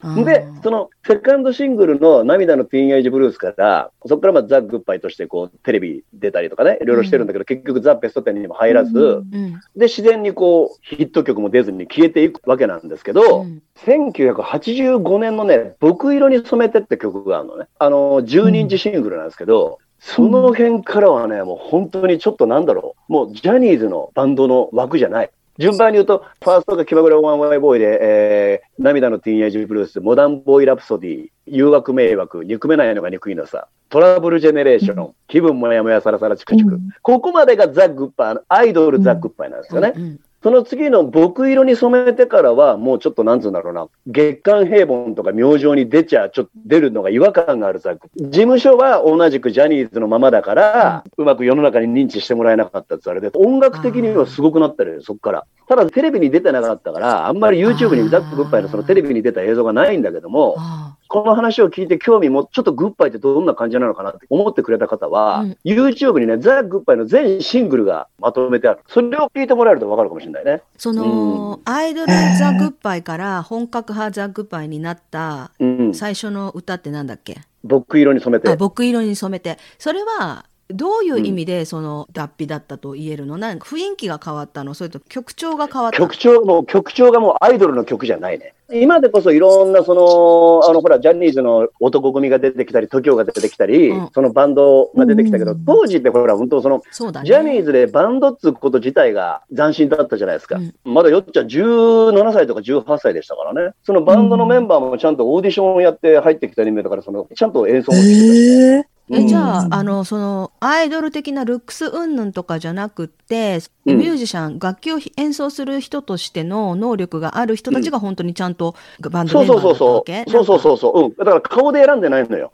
[0.03, 9.53] うんで、そのセカンドシングルの涙の Teenage Blues から、そこからまあザ・グッバイとしてこうテレビ出たりとかね、いろいろしてるんだけど、結局ザ・ベストテンにも入らず、うんうん。
[9.77, 17.67] で、自然にこうヒット曲も出ずに消えていくわけなんですけど、うん1985年のね、僕色に染めてって曲があるのね。
[17.79, 25.31] あの、12インチシングルなんですけど、その辺からはね、もう本当にちょっとなんだろう、もうジャニーズのバンドの枠じゃない。
[25.59, 36.75] 順番に言うと、ファーストが気まぐれ One Way Boy で、えー、涙の Teenage Blues、 Modern Boy Rhapsody、誘惑迷惑、憎めないのが憎いのさ、 Trouble Generation、気分もやもやさらさらチクチク。
[36.75, 39.93] うんここまでがザ・グッバイ、アイドルザ・グッバイなんですよね。
[39.97, 47.97] うんその次の僕色に染めてからは、もうちょっとなんつうんだろうな、月刊平凡とか明星に出ちゃ、ちょっと出るのが違和感があるさ。
[48.17, 55.45] 事務所は同じくジャニーズのままだから、うまく世の中に認知してもらえなかったってあれで、音楽的にはすごくなったのよ、そっから。
[55.69, 68.81] ただテレビに出てなかったから、あんまり YouTube にザック・グッバイのそのテレビに出た映像がないんだけども、あこの話を聞いて興味も、ちょっとグッバイってどんな感じなのかなって思ってくれた方は、うん YouTube にね、ザ・グッバイの全シングルがまとめてある。
[68.89, 70.63] それを聞いてもらえるとわかるかもしれないね。
[70.77, 75.95] その、アイドルザ・グッバイから本格派ザ・グッバイになったうん。
[75.95, 77.39] 最初の歌ってなんだっけ？
[77.65, 78.57] 僕色に染めてあ。
[78.57, 83.39] 僕色に染めてそれはどういう意味でその脱皮だったと言えるの？
[83.39, 84.75] なんか雰囲気が変わったの？
[84.75, 85.99] それと曲調が変わった？
[85.99, 88.55] の曲調も、曲調がもうアイドルの曲じゃないね。
[88.71, 94.11] 今でこそいろんなその、あの、ほら、ジャニーズの男組が出てきたり、TOKIO が出てきたり、うん。
[94.13, 95.65] そのバンドが出てきたけど、うん。
[95.65, 97.23] 当時ってほら、本当その、そね。
[97.25, 100.57] ジャニーズでバンドっつうこと自体が斬新だったじゃないですか。
[100.57, 100.75] うん。
[100.85, 103.73] まだよっちゃん17歳とか18歳でしたからね。
[103.85, 120.31] そのバンドのメンバーもちゃんとオーディションをやって入ってきた人間だから、その、ちゃんと演奏もしてえええじゃあ、うんあのそのアイドル的なルックス云々とかじゃなくってミうんュージシャン、楽器を演奏する人としての能力がある人たちが本当にちゃんとバンドそうメンバーだったそうそうそわけう。
[120.31, 121.01] そうそうそうそう。
[121.05, 121.15] うん。
[121.15, 122.53] だから顔で選んでないのよ。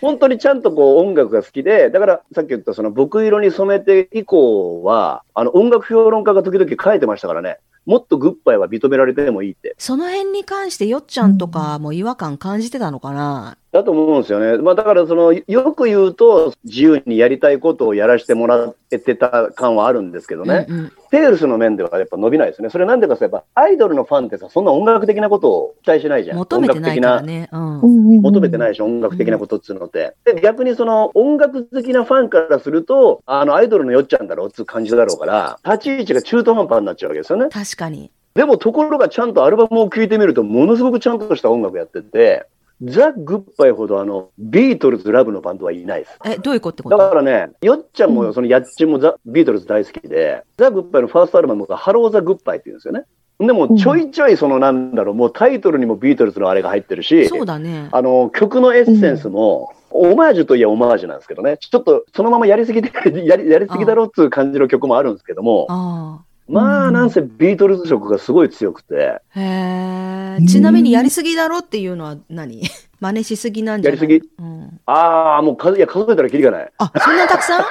[0.00, 9.74] 本当にちゃんとこう音楽が好きで、だからさっき言ったその僕色に染めて以降は、あの音楽評論家が時々書いてましたからね、もっとグッバイは認められてもいいって。
[9.78, 14.62] その辺に関してよっちゃんとかも違和感感じてたのかな、だと思うんですよね。
[14.62, 20.66] まあだからその、よく言うと自由にやりたいことをやらせてもらってた感はあるんですけどね。
[20.68, 22.70] うんうんセールスの面ではやっぱ伸びないですね。
[22.70, 26.38] それなんでかやっぱアイドルのファンってさ、そんな音楽的なことを期待しないじゃん。
[26.38, 27.78] 求めてないから音楽的なね。
[27.82, 30.14] うん求めてないいし、音楽的なことっつうのって。
[30.24, 37.48] で、逆にその音楽好きなファンからすると、あの、アイドルのよっちゃんだろうっつう感じだろうから、立ち位置が中途半端になっちゃうわけですよね。
[37.50, 38.10] 確かに。
[38.34, 42.46] でも、ところがちゃんとアルバムを聴いてみると、ものすごくちゃんとした音楽やってて、
[42.82, 46.18] ザ・グッバイほどあの、ビートルズ・ラブのバンドはいないです。
[46.24, 53.04] え、どういうことってこだとからね、よっちゃんもそのやっちんもザ・ビートルズ大好きで、ザ・グッバイのファーストアルバムが Hello The Good-Bye って言うんですよね。
[53.38, 57.88] でも、ちょいちょいそのなんだろう、もうタイトルにもビートルズのあれが入ってるし、そうだね。
[57.90, 62.92] あの、曲のエッセンスも、オマージュといえばオマージュなんですけどね、ちょっとそのままやりすぎて、
[63.24, 69.40] やりやりすぎだろうっていう感じの曲もあるんですけども、あまあ、なんせビートルズ色がすごい強くて、あ。
[69.40, 70.46] へえ。
[70.46, 72.62] ちなみにやりすぎだろっていうのは何？
[73.00, 74.00] 真似しすぎなんじゃない？
[74.00, 74.80] やりすうん。
[74.86, 76.72] ああ、もう数いや数えたらキリがない。
[76.78, 77.64] あ、そんなたくさん？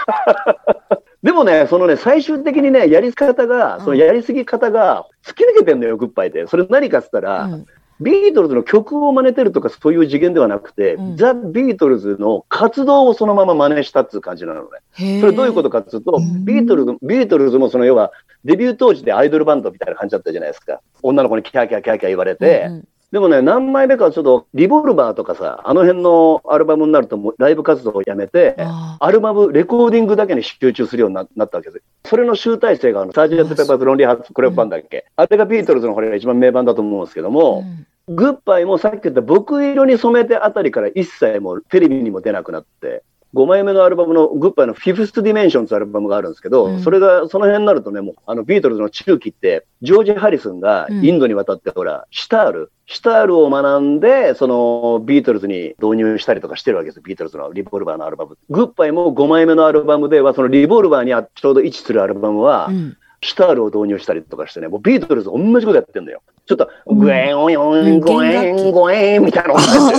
[1.24, 6.48] でもね、そのね、最終的にね、やり方が、うんそのやりすぎ方が突き抜けてんのよ、グッバイで。
[6.48, 7.66] それ何かっつったら、うん
[8.00, 15.20] ビートルズの曲を真似てるとかそういう次元ではなくて、うんザ・ビートルズの活動をそのまま真似したっていう感じなのね。
[15.22, 18.12] それどういうことかっていうと、うんビートルズ、ビートルズもその要は
[18.44, 20.82] デビュー当時でアイドルバンドみたいな感じだったじゃないですか。
[21.02, 22.66] 女の子にキャーキャーキャーキャー言われて。
[22.68, 31.84] うんうんでもね、何枚目かはちょっと Revolver とかさ、あの辺のアルバムになるともうライブ活動をやめて、あアルバム、レコーディングだけに集中するようにななったわけです。
[32.06, 33.56] それの集大成があの、 Sgt.
[33.56, 37.64] Pepper's Lonely Hearts Club Band だっけ、あれがビートルズのこれが一番名盤だと思うんですけどーも、
[38.08, 38.16] うん。
[38.16, 46.82] グッバイもさっき言った僕色に染めてあたりから一切もうテレビにも出なくなって、5枚目のアルバムのグッバイの Fifth Dimensions アルバムがあるんですけど、うん。
[46.82, 58.38] それがその辺になるとね、もうあのビートルズの中期って、ジョージ・ハリスンがインドに渡って、ほら、シタール、シタールを学んで、そのビートルズに導入したりとかしてるわけですビートルズの Revolver のアルバム。
[58.50, 62.98] グッバイも5枚目のアルバムでは、そのリボルバーにちょうど位置するアルバムは、うん。
[63.24, 66.22] シタールを導入したりとかしてね、もうビートルズ同じことやってんだよ。
[66.46, 69.98] ちょっと、グエン、オヨン、ゴエン、ゴエンみたいなやって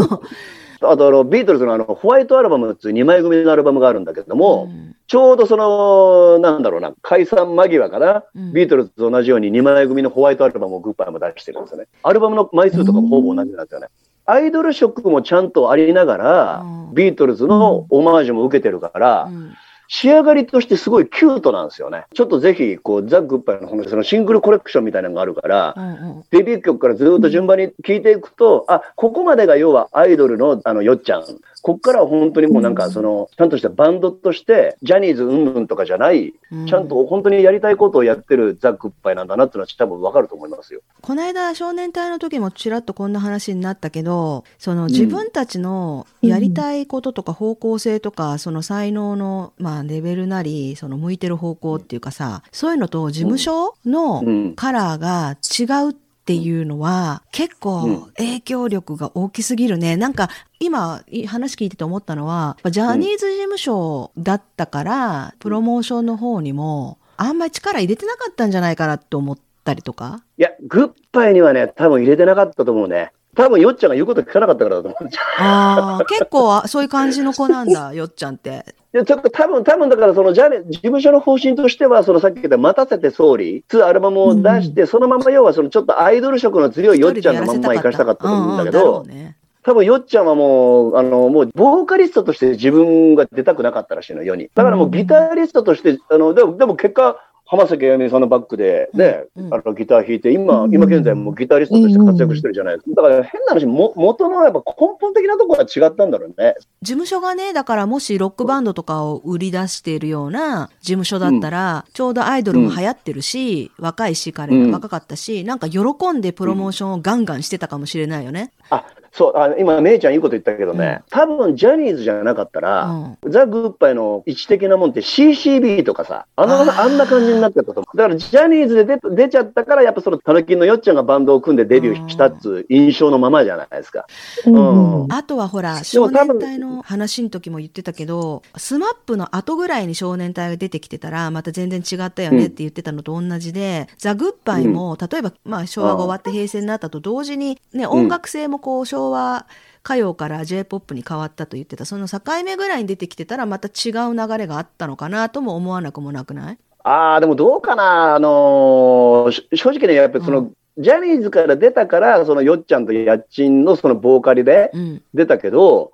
[0.00, 0.20] る。
[0.86, 4.36] ああとあの、ビートルズのあの、ホワイトアルバムっていう2枚組のアルバムがあるんだけどあ。
[4.36, 11.86] も、うんちょうどその、なんだろうな、解散間際かな、うんビートルズと同じように2枚組のホワイトアルバムをグッバイも出してるんですよね。
[12.02, 13.88] アルバムの枚数とかもほぼ同じなんですよね。
[14.24, 19.54] アイドル色もちゃんとありながら、うんビートルズのオマージュも受けてるから、うん
[19.88, 22.06] 仕上がりとしてすごいキュートなんですよね。
[22.14, 31.24] ちょっとぜひ、こう、ザ・グッパイのこのそのシングルコレクションみたいなのがあるから、うんうんデビュー曲からずっと順番に聴いていくと、あ、ここまでが要はアイドルのあのよっちゃん。
[31.64, 36.66] こっからは本当にもうなんかその、ちゃんとしたバンドとして、ジャニーズうんぬんとかじゃない、うん。
[36.66, 40.82] ちゃんと本当にやりたいことをやってるザ・グッバイなんだなっていうのは多分わかると思いますよ。
[41.00, 54.54] この間少年隊の時もちらっとこんな話になったけどその自分たちのやりたいこととか方向性とか、その才能の、まあ、レベルなりその向いてる方向っていうかさそういうのと事務所のうん。
[54.54, 59.96] カラーが違うっていうのは結うん構影響力が大きすぎるね。
[59.96, 70.22] なんか今い話聞いてて思ったのはジャニーズ事務所だったからプロモーションの方にもあんまり力入れてなかったんじゃないかなって思ったりとか。
[70.38, 73.12] いや、グッバイにはね、多分入れてなかったと思うね。
[73.34, 75.08] 多分よっちゃんが言うこと聞かなかったからだと思う。
[75.38, 78.64] ああ、結構あそういう感じの子なんだ、 よっちゃんって。
[78.94, 89.36] いや、ちょっと多分、多分だから、そのジャニ、事務所の方針としては、そのさっき言った待たせて総理、2アルバムを出して、そのまま要はそのちょっとアイドル色の強いよっちゃんのまんま生かしたかったと思うんだけどうんうんだろう、ね。
[89.64, 94.50] 多分よっちゃんはもう、あの、もう、ボーカリストとして自分が出たくなかったらしいの、世に。
[94.54, 99.46] だからもうギタリストとして、あの、でも、でも結果、浜崎あゆみさんのバックで、ね、うん。
[99.46, 99.54] うん。
[99.54, 103.02] あのギター弾いて、今、今現在もギタリストとして活躍してるじゃないですか。
[103.02, 106.54] だから変な話、も元のやっぱ根本的なところは違ったんだろうね。
[106.82, 115.80] 事務所がね、だからもしロックバンドとかを売り出しているような事務所だったら、ちょうどアイドルも流行ってるし、若いし、彼うんが若かったし、なんか喜
[116.12, 118.52] んでプロモーションをガンガンしてたかもしれないよね。
[118.70, 127.96] あ、そう、あ今、めいちゃんいいこと言ったけどね、多分ジャニーズじゃなかったら、ザ・グッバイの位置的なもんって CCB とかさ、あのあんな感じになってたと思う。
[127.96, 134.06] だからジャニーズで出出ちゃったから、やっぱそのタヌキンのよっちゃんがバンドを組んでデビューしたっつう印象のままじゃないですか。
[134.46, 135.12] うん。
[135.12, 149.46] あとはほら、で少年隊の話の時も言ってたけど、 SMAP の後ぐらいに少年隊が出てきてたら、また全然違ったよねって言ってたのと同じで、ザ・グッバイも、例えば、まあ、昭和が終わって平成になったと同時に、ね、音楽性もこう、昭和
[149.84, 156.58] 歌謡から J-POP に変わったと言ってた、その境目ぐらいに出てきてたら、また違う流れがあったのかなとも思わなくもなくない？
[156.84, 165.02] ああ、でもどうかな、あのーし正直ね、やっぱりその、うジャニーズから出たから、そのよっちゃんとやっちんのそのボーカルでうん。
[165.12, 165.92] 出たけど、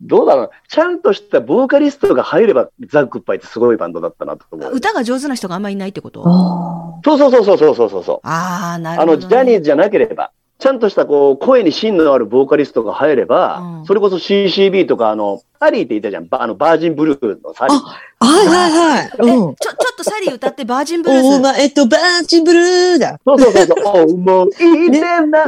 [0.00, 4.72] どうだろう、ちゃんとしたボーカリストが入れば、ザ・グッバイってすごいバンドだったなと思う。
[4.72, 6.24] 歌が上手な人があんまりいないってこと？
[6.26, 8.20] あそうそうそうそうそうそうそう。
[8.26, 9.28] ああ、なるあの、ほど、ね。
[9.28, 13.84] ジャニーズじゃなければ、ちゃんとしたこう、声に芯のあるボーカリストが入れば、うん。
[13.84, 16.26] それこそ CCB とか、あの、サリーって言ったじゃん。
[16.26, 17.76] ばあの、バージンブルーのサリー。
[18.18, 19.10] あはいはいはい。
[19.14, 19.54] え、 うん。
[19.54, 21.24] ちょ、ちょっとサリー歌ってバージンブルース。
[21.38, 23.20] お前とバーチンブルーだ。
[23.24, 24.12] そうそうそうそう。
[24.12, 25.38] 思い出なんて。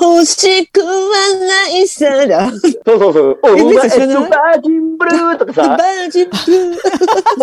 [0.00, 0.86] 欲しくは
[1.70, 2.50] ないさだ。
[2.50, 3.38] そうそうそう。
[3.42, 6.78] おえ前とバージンブルーとかバさ、ーチンブルー。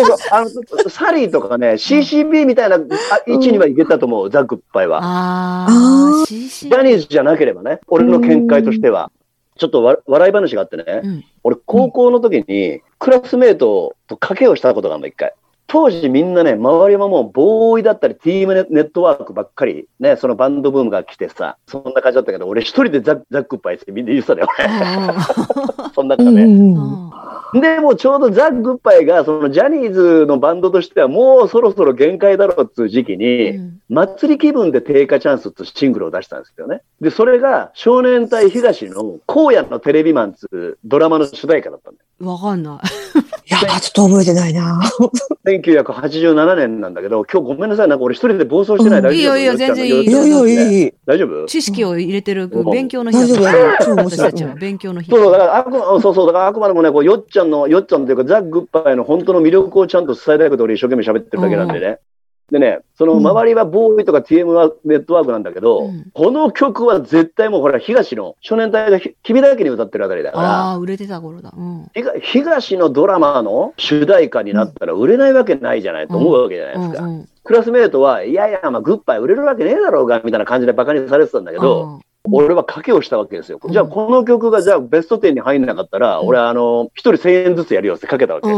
[0.06, 2.78] そうあの、サリーとかがね、CCB みたいなあ
[3.26, 5.00] 位置にはいけたと思う、ザ・グッバイは。
[5.02, 9.10] ああジャニーズじゃなければね、俺の見解としては。
[9.56, 11.24] ちょっとわ笑い話があってね、うん。
[11.42, 15.34] 俺高校の時にクラスメートと賭けをしたことがあるの、一回。
[15.68, 24.68] 当時みんなね、周りはもうボーイだったり、チームネネットワークばっかり、ね、そのバンドブームが来てさ、そんな感じだったけど、俺一人でザッザックパイってみんな言ってたよ、俺。
[25.94, 26.44] そんな中ね。
[26.44, 27.10] うん
[27.60, 36.82] で、もうちょうどザ・グッバイが、そのジャニーズのバンドとしてはもうそろそろ限界だろうっていう時期に、うん祭り気分で低下チャンスってシングルを出したんですよね。
[37.00, 42.05] で、それが少年隊東の荒野のテレビマンっていうドラマの主題歌だったんだよ。
[42.18, 42.86] わかんない。
[43.18, 44.82] いや、ちょっと覚えてないな。
[45.44, 49.04] 1987年なんだけど、今日ごめんなさい、なんか俺一人で暴走してない、うん。
[49.04, 49.92] 大丈夫いいよいいよ全然いい。
[49.92, 50.92] いやいや、いい、いい。
[51.04, 51.46] 大丈夫？
[51.46, 52.70] 知識を入れてるうん。
[52.70, 53.18] 勉強の日。
[53.18, 53.52] だ
[54.58, 55.10] 勉強の日。
[55.10, 61.98] そうそう、だからあくま、そうそう、だからあくまでもね、こう、よっちゃんの、よっちゃんというか、ザ・グッバイの本当の魅力をちゃんと伝えたいことを俺一生懸命喋ってるだけなんでね。
[62.50, 71.52] でね、その周りはボーイとか TM ネットワークなんだけど、うんこの曲は絶対もうほら、東の少年隊がひ君だけに歌ってるあたりだから、ああ、売れてた頃だ。
[71.56, 71.90] うん。
[72.22, 77.04] 東のドラマの主題歌になったら売れないわけないじゃないと思うわけじゃないですか。
[77.04, 82.00] うんうんクラスメートは、いやいや、まあ、グッバイ売れるわけねえだろうが、みたいな感じでバカにされてたんだけど、
[82.32, 83.60] 俺は賭けをしたわけですよ。
[83.62, 88.48] うんじゃあ、この曲が、じゃあ、ベスト10に入んなかったら、うん俺、あの、一人1000円ずつやるよってかけたわけ。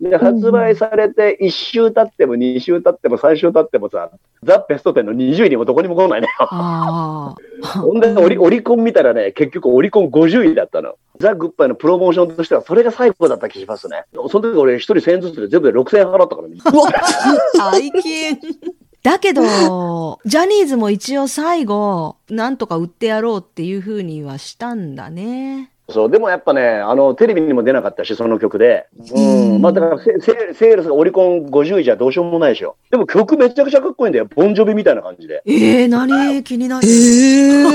[0.00, 4.10] で、発売されて、1週経っても、2週経っても、3週経ってもさ、
[4.42, 6.28] ザ・ベスト10の20位にもどこにも来ないね。
[6.38, 7.78] ああ。
[7.80, 10.94] ほんで、オリオリコン見たらね、結局オリコン50位だったの。
[11.18, 14.04] ザ・グッバイのプロモーションとしては、それが最後だった気しますね。
[14.14, 16.56] その時俺、一人1000円ずつで全部で6000円払ったからね。
[17.56, 18.38] 最近。
[19.02, 19.42] だけど、
[20.24, 25.70] ジャニーズも一応最後、なんとか売ってやろうっていう風にはしたんだね。
[25.90, 26.10] そう。
[26.10, 28.86] でもやっぱね、あの、テレビにも出なかったし、その曲で。
[29.14, 29.62] ううんん。
[29.62, 32.76] まあだからセ、セセールスがオリコン50位じゃどうしようもないでしょ。
[32.90, 34.26] でも曲めちゃくちゃかっこいいんだよ。
[34.34, 35.42] ボンジョビみたいな感じで。
[35.46, 36.42] ええ何？
[36.44, 36.86] 気になる。
[36.86, 37.64] へえ。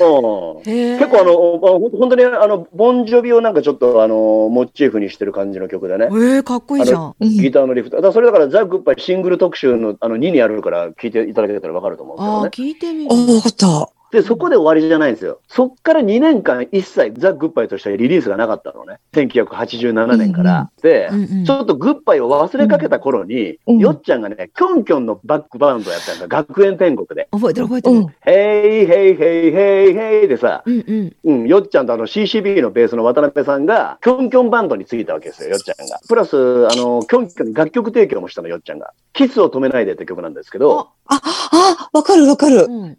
[0.00, 0.70] うん。
[0.70, 6.08] へえ結構あの、ほん本当にあの、ボンジョビをなんかちょっとあの、モチーフにしてる感じの曲でね。
[6.12, 7.14] ええかっこいいじゃん。
[7.20, 8.00] うんギターのリフト。
[8.00, 12.64] だそれだからザ・グッバイシングル特集のあの2にあるから聞いていただけたらわかると思うんですあ。
[12.64, 13.14] 聞いてみるあ。
[13.14, 13.95] あ、わかった。
[14.12, 15.40] で、そこで終わりじゃないんですよ。
[15.48, 18.98] そっから2年間一切ザ・グッバイとしてリリースがなかったのね。
[19.14, 20.70] 1987年から。
[20.82, 26.28] で、うんうんちょっとグッバイを忘れかけた頃に、うんよっちゃんがね、キョンキョンのバックバンドやったんだ。
[26.28, 27.28] 学園天国で。
[27.30, 27.96] 覚えてる覚えてる。
[27.96, 28.06] うん。
[28.20, 31.16] ヘイヘイヘイヘイヘイでさ、うんうん。
[31.24, 36.00] うん、よっちゃんとあの CCB のベースの渡辺さんが、キョンキョンバンドについたわけですよ、よっちゃんが。
[36.08, 38.92] プラス、あの、キョンキョンに楽曲提供もしたの、よっちゃんが。
[39.12, 42.64] キスを止めないでって曲なんですけど、あ、あ、わかるわかる。
[42.64, 42.96] うん。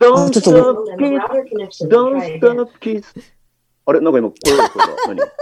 [0.00, 0.14] うん。
[0.14, 0.84] Don't あちょっと stop
[1.46, 3.04] kiss, don't stop kiss.
[3.86, 4.00] あれ？
[4.00, 4.36] なんか今、こ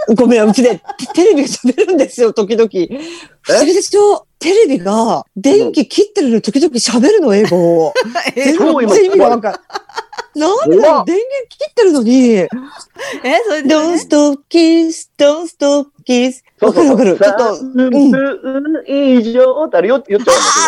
[0.07, 0.15] 何？
[0.15, 0.81] ごめん、うちで
[1.15, 2.69] テレビが喋るんですよ、時々。
[3.41, 4.27] 不思議でしょ？
[4.37, 7.93] テレビが電気切ってるのに時々喋るの、英語を。
[8.35, 9.61] 全そう今然意味がわかんない。
[10.35, 12.49] なんでだろう電源切ってるのに、え、
[13.45, 16.43] それで、Don't stop kiss, don't stop kiss.
[16.59, 16.89] そうそう。
[16.89, 17.25] わかるわかる。
[17.25, 18.11] ちょっと、3うん。
[18.11, 20.19] 分以上ってあれよ、よっちゃん。
[20.19, 20.21] あ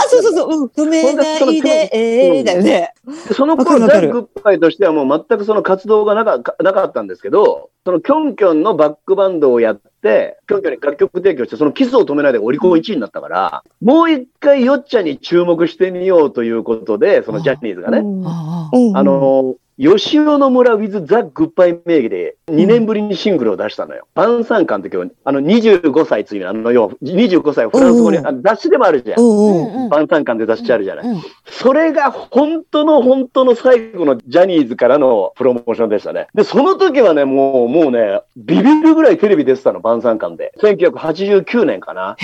[0.05, 2.93] あ、そうそうそう、うん、止めないで、えー、だよね。
[3.05, 3.33] う。
[3.33, 24.07] その頃、ザ・グッバイとしてはもう全くその活動がなかなかったんですけど、そのキョンキョンのバックバンドをやって、キョンキョンに楽曲提供して、そのキスを止めないでオリコン1位になったから、もう一回よっちゃんに注目してみようということで、そのジャニーズがね、あ、の、吉尾の村 with ザ・グッバイ名義で2年ぶりにシングルを出したのよ。
[24.15, 29.19] 晩餐館って今日、あの25歳ついに、あの要は25歳をフランス語に、うんあの雑誌でもあるじゃん。
[29.19, 29.73] うんううん。
[29.81, 29.89] んうん。
[29.89, 31.07] 晩餐館で雑誌あるじゃない。
[31.07, 36.27] うんそれが本当の本当の最後のジャニーズからのプロモーションでしたね。
[36.33, 40.53] で、その時はね、もう、もうね、ビビるぐらいテレビ出てたの、晩餐館で。
[40.59, 42.17] 1989年かな。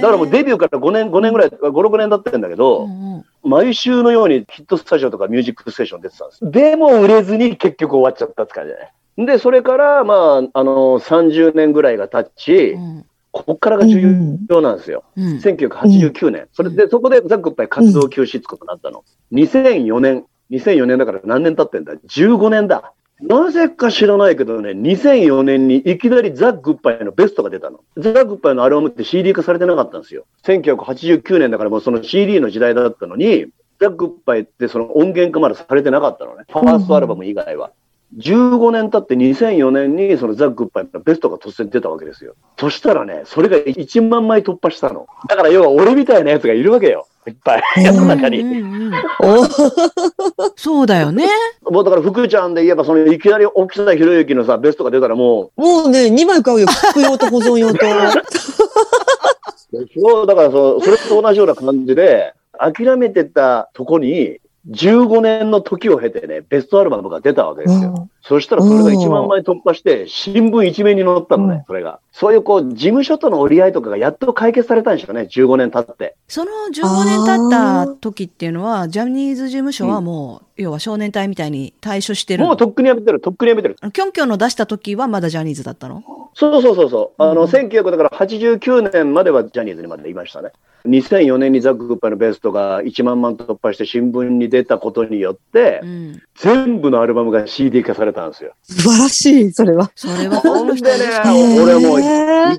[0.00, 6.50] からもうデビューから5年、5年ぐらい、5、6年経ってるんだけど、うんうん毎週のようにヒットスタジオとかミュージックステーション出てたんです。
[6.50, 8.92] でも売れずに結局終わっちゃったって感じだね。
[9.26, 15.04] で、それから、まあ、あの、30年ぐらいが経ち、うんここからが重要なんですよ。
[15.16, 15.36] うん。
[15.36, 16.48] 1989年。
[16.52, 19.04] それで、そこでザ・グッバイ活動休止ってことになったの。
[19.32, 20.24] 2004年。
[20.50, 22.92] 2004年だから何年経ってんだ ?15 年だ。
[23.22, 27.80] なぜか知らないけどね、2004年にいきなりザ・グッバイのベストが出たの。
[27.96, 30.24] ザ・グッバイのアルバムって CD 化されてなかったんですよ。
[30.44, 33.46] 1989年だからもうその CD の時代だったのに、
[33.78, 36.44] ザ・グッバイってその音源化までされてなかったのね。
[36.48, 37.72] ファーストアルバム以外は。
[38.18, 42.34] 15年経って2004年にそのザ・グッバイのベストが突然出たわけですよ。
[42.58, 45.06] そしたらね、それが1万枚突破したの。
[45.28, 47.06] だから要は俺みたいなやつがいるわけよ。
[47.26, 47.62] いっぱい。
[47.76, 48.42] 世の中に。
[50.56, 51.28] そうだよね。
[51.62, 56.66] もうだから福ちゃんで言えば、そのいきなり沖田博之のさ、ベストが出たらももうね、2枚買うよ。
[56.66, 57.86] 服用と保存用と。
[59.72, 68.08] う、そう、だからそう、それと同じような感じで、諦めてたとこに、15年の時を経てね、ベストアルバムが出たわけですよ。
[68.22, 72.00] そしたらそれが1万枚突破して、新聞一面に載ったのね、うんそれが。
[72.12, 76.14] そういうこう、事務所との折り合いとかがやっと解決されたんでしょうね、15年経って。
[76.28, 82.48] その15年経った時っていうのは、ジャニーズ事務所はもう、要は少年隊みたいに対処してるの？
[82.48, 83.76] もうとっくにやめてる、とっくにやめてる。
[83.76, 87.22] キョンキョンの出した時はまだジャニーズだったのそうそうそうそう。
[87.22, 90.50] あの、うん1989年まではジャニーズにまでいましたね。
[90.86, 96.22] 2004年にザック・グッパイのベストが1万万突破して新聞に出たことによってう、ん。
[96.36, 98.52] 全部のアルバムが CD 化されたんですよ。
[98.62, 99.90] 素晴らしい、それは。
[99.94, 100.90] それはほんでね
[101.62, 102.00] 俺もう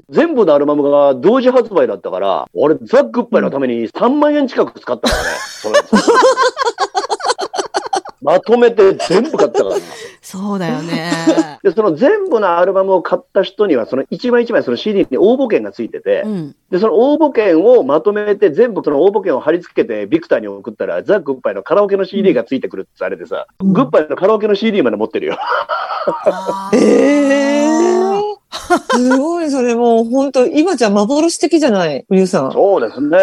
[0.10, 5.30] 全部のアルバムが同時発売だったから、俺ザック・グッパイのために3万円近く使ったからね。
[5.40, 5.80] そ れ
[8.22, 9.82] まとめて全部買ったからね。
[9.82, 9.88] た
[10.22, 11.12] そうだよね。
[11.64, 16.56] で、その全部のアルバムを買った人には、その一枚一枚その CD に応募券がついてて、うん。
[16.70, 25.38] で、その応募券をまとめて、全部その応募券を貼り付けて、ビクターに送ったら、ザ・グッバイのカラオケの CD がついてくるってあれでさ、うんグッバイのカラオケの CD まで持ってるよ。
[26.74, 32.52] ええすごい、それもう本当今じゃ幻的じゃない、ウリュウさん。
[32.52, 33.18] そうですね。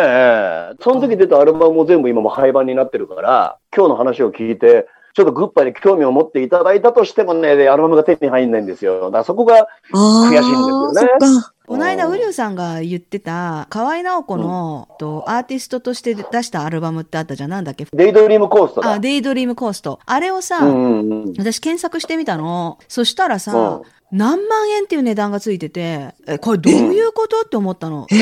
[0.82, 9.06] その時出たアルバムも全部今も廃盤になってるから、今日の話を聞いて、ちょっとグッバイに興味を持っていただいたとしてもね、アルバムが手に入んないんですよ。
[9.06, 11.08] だからそこが、悔しいんですよねそっ
[11.42, 11.52] か。
[11.66, 17.50] この間、ウリュウさんが言ってた、河合直子の、とアーティストとして出したアルバムってあったじゃん。
[17.50, 17.86] なんだっけ？
[17.92, 18.92] デイドリームコーストだ。
[18.92, 19.98] あ、デイドリームコースト。
[20.06, 21.32] あれをさ、うんうんうん。
[21.36, 22.78] 私検索してみたの。
[22.88, 23.80] そしたらさ、
[24.10, 28.06] 何万円っていう値段がついてて、え、これどういうことって思ったの。
[28.08, 28.18] つま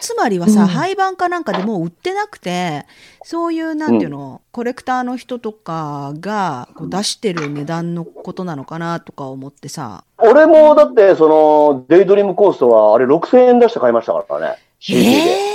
[0.00, 2.86] つまりはさ、うん廃盤かなんかでもう売ってなくて、
[3.24, 10.04] そういう、なんていうの、コレクターの人とかがこう出してる値段のことなのかなとか思ってさ。
[10.18, 14.58] 俺もだって、その、デイドリームコーストは、あれ6000円出して買いましたからね。
[14.90, 15.54] え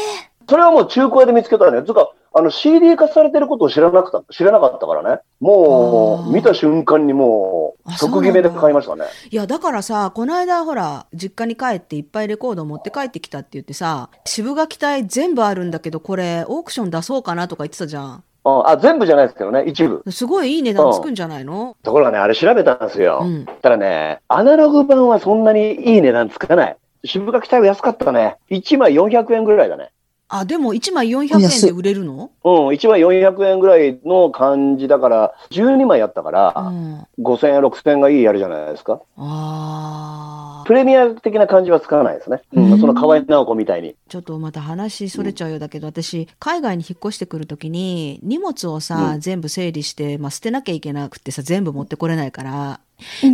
[0.50, 1.84] それはもう中古屋で見つけたね。
[1.86, 5.22] つうか、あの CD 化されてることを知らなくた、知らなかったからね。
[5.40, 9.06] もう、見た瞬間にもう、即決めで買いましたね。
[9.32, 18.06] いや、だからさ、この間ほら、実家に帰っていっぱいレコード持って帰ってきたって言ってさ、渋垣隊全部あるんだけど、これオークション出そうかなとか言ってたじゃん。
[18.06, 18.24] うん
[18.66, 20.02] あ、全部じゃないですけどね、一部。
[20.10, 21.76] すごいいい値段つくんじゃないの？
[21.84, 23.20] ところがね、あれ調べたんですよ。
[23.22, 26.78] うんたらね、アナログ版はそんなにいい値段つかない。
[27.04, 28.38] 渋垣隊は安かったね。
[28.50, 29.90] 1枚400円ぐらいだね。
[30.30, 32.30] あ、でも1枚400円で売れるの？
[32.44, 37.08] うん、1枚400円ぐらいの感じだから、12枚やったから、うん。
[37.20, 39.02] 5000円、6000円がいいやるじゃないですか。
[39.18, 42.44] あプレミア的な感じはつかないですね。
[42.54, 43.96] うん、うんその河合直子みたいに。
[44.08, 52.78] ちょっとまた話それちゃうようだけど、私、海外に引っ越してくるときに、荷物をさ、うん全部整理して、まあ、捨てなきゃいけなくてさ、全部持ってこれないから、うん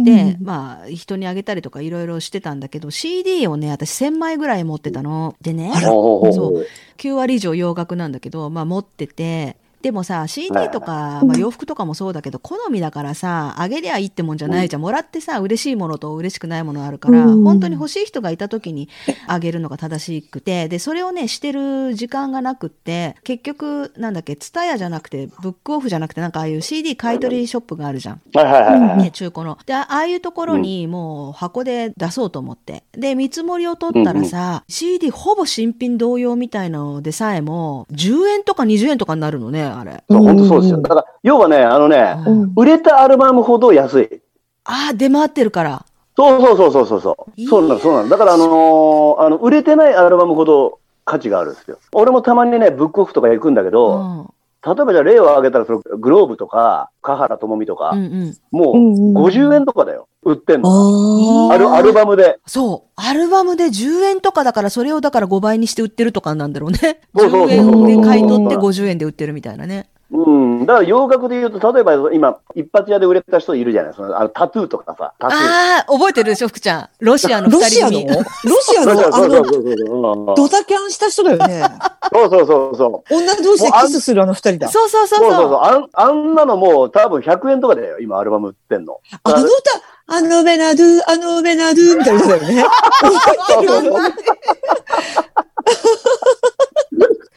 [0.03, 5.35] で、まあ、人にあげたりとかいろいろしてたんだけど、CD をね、私1000枚ぐらい持ってたの。
[5.41, 6.67] でね、そう。
[6.97, 14.81] 9割以上洋楽なんだけど、まあ持ってて、でもさ、CD とか、まあ、洋服とかもそうだけど、好みだからさ、あげりゃいいってもんじゃないじゃん。
[14.81, 18.89] もらってさ、嬉しいものと嬉しくないものあるから、うん本当に欲しい人がいた時に
[19.27, 28.21] あげるのが正しくて、で、それをね、してる時間がなくって、結局、なんだっけ、ツタヤじゃなくて、ブックオフじゃなくて、なんかああいう CD 買い取りショップがあるじゃん。
[28.33, 28.97] はいはいはいはい。
[28.97, 29.59] ね、中古の。
[29.67, 32.85] で、あああいうところにもう箱で出そうと思って。
[32.93, 40.03] で、見積もりを取ったらさ、CD ほぼ新品同様みたいなのでさえも、10円とか20円とかになるのね、あれ。
[40.09, 40.81] そう、本当そうですよ。
[40.81, 44.21] だから、要はね、あのね、うん売れたアルバムほど安い。
[44.63, 45.85] ああ、出回ってるから。
[46.17, 47.67] そうそうそうそうそうそう。
[47.67, 48.09] なの、そうなの。
[48.09, 51.77] だから、あのーあの、売れてないアルバムほど価値があるんですよ。
[51.93, 54.33] 俺もたまにね、ブックオフとか行くんだけうど、ん。
[54.65, 57.93] 例えばじゃあ例を挙げたら、そのグローブとか、華原朋美とか。
[58.51, 60.07] もううんうん50円とかだよ。
[60.25, 61.51] 売ってんの。
[61.51, 62.39] あアルアルバムで。
[62.47, 62.91] そう。
[62.95, 67.01] アルバムで10円とかだから、それをだから5倍にして売ってるとかなんだろうね。
[67.15, 69.87] そうそうそう10円で買い取って50円で売ってるみたいなね。
[70.11, 70.65] うん。
[70.65, 75.41] だから洋楽で言うと、例えば今、一発屋で売れた人いるじゃないそのあのタトゥーとかさ、タトゥー。
[75.41, 76.89] ああ、覚えてるでしょ、福ちゃん。
[76.99, 78.01] ロシアのロ二人組。
[78.01, 78.17] シアの？
[78.19, 78.25] ロ
[78.61, 80.35] シアそうのあの、そうそうそうそう。
[80.35, 81.63] ドタキャンした人だよね。
[82.13, 83.13] そうそうそうそう。
[83.15, 84.69] 女同士でキスするあの二人だ。
[84.69, 85.59] そうそうそうそうそうそうそう。
[85.61, 85.89] あん。
[85.93, 88.99] あんなのもう多分100円とかだよ、今アルバム売ってんの。
[89.23, 89.51] あの歌、
[90.07, 92.63] あのベナドゥ、あのベナドゥみたいな歌だよね。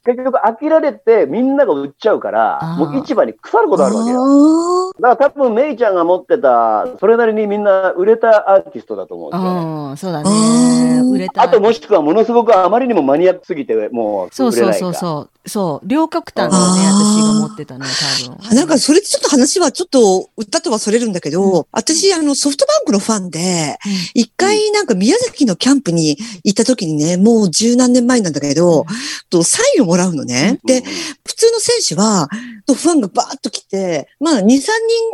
[0.08, 4.22] 結局飽きられてみんなが売っちゃうからもう市場に腐ることあるわけよ。
[4.22, 9.60] あだから多分メイちゃんが持ってた、それなりにみんな売れたアーティストだと思うんですよね。
[9.60, 11.02] うん、そうだあね。
[11.02, 11.42] ー売れた。
[11.42, 14.86] あともしくはものすごくあまりにもマニアックすぎて、もうそうそう売れないか。
[14.86, 15.48] そうそう。
[15.48, 15.86] そう。
[15.88, 17.90] 両極端だね、私が持ってたのは
[18.24, 18.48] 多分。
[18.50, 23.78] ーなんかそれちょっと話はちょっと歌とはそれるんだけど、私あのソフトバンクのファンで、
[24.14, 28.86] 一回なんか宮崎のキャンプに行った時にね、もう十何年前なんだけど、
[29.30, 30.58] とサインをもらうのね。
[30.64, 30.82] で、
[31.26, 32.28] 普通の選手は、
[32.66, 34.68] とファンがバーッと来て、まあ2、3人、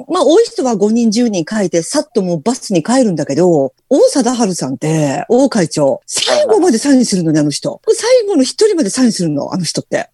[0.08, 7.80] まあ多い人は5人、10人書いて、さっともうバスに帰るんだけど、王貞治さんって、王会長、最後までサインするのね、あの人。
[7.92, 10.08] 最後の一人までサインするの、あの人って。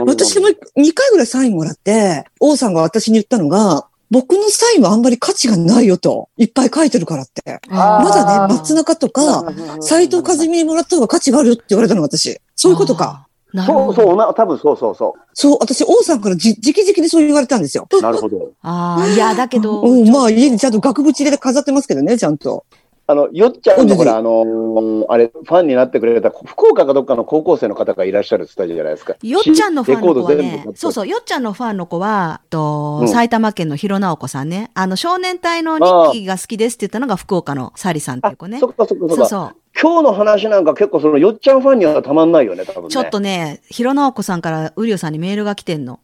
[0.00, 6.28] うん私も2回ぐらいサインもらって、王さんが私に言ったのが、僕のサインはあんまり価値がないよと。
[6.36, 7.60] いっぱい書いてるからって。
[7.68, 12.38] まだね、松中とか、斎藤和美にもらった方が価値があるよって言われたの、私。
[12.54, 13.25] そういうことか。。
[13.56, 13.92] なるほど。
[13.94, 17.88] そうそう、な多分そうそうそそう、私、王さんからじ、直々にそう言われたんですよ。
[17.90, 18.02] う。
[18.02, 18.52] なるほど。
[18.60, 19.80] ああ、いや、だけど。
[19.80, 22.66] うん、まあ、家にちゃんと額縁入れて飾ってますけどね、ちゃんと。
[23.08, 29.14] あの、よっちゃんのほうんら、あのーあれ、ファンになってくれた、福岡かどっかの高校生の方がいらっしゃるって言ったじゃないですか。
[29.22, 34.72] よっちゃんのファンの子はねそうそう、よっちゃんのファンの子は、とうん埼玉県の広直子さんね。
[34.74, 35.78] あの、少年隊の
[36.10, 38.58] 日記が好きですって言ったのが福岡のサリさんっていう子ね。
[38.58, 39.14] そっかそっかそっか。
[39.16, 39.56] そうそう。
[39.80, 42.88] 今日の話なんか結構そのよっちゃんファンにはたまんないよね、多分ね。
[42.88, 46.00] ちょっとね、広直子さんからウリオさんにメールが来てんの。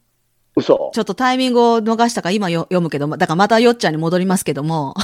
[0.54, 0.98] 嘘ち。
[0.98, 4.94] ょっとタイミングを逃したから今よ読むけど、だからまたよっちゃんに戻りますけども。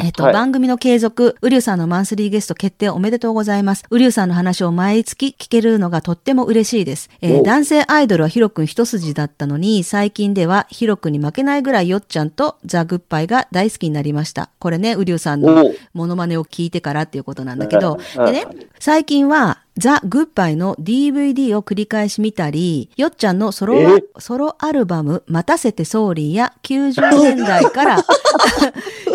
[0.00, 3.84] えっと、はい番組の継続、ウリュウさんのマンスリーゲスト決定おめでとうございます。
[3.90, 7.08] ウリュウさんの話を毎月聞けるのがとっても嬉しいです。
[7.20, 14.50] えーお男性アイドルはヒロ君一筋だったのに、最近ではヒロ君に負けないぐらいよっちゃんとザ・グッバイが大好きになりました。
[14.58, 18.46] これね、ウリュウさんのモノマネを聞いてからっていうことなんだけど、はいでね、
[18.80, 24.04] 最近はザ・グッバイの DVD を繰り返し見たり、よっちゃんのソロえ？
[24.18, 28.04] ソロアルバム、待たせてソーリーや90年代から、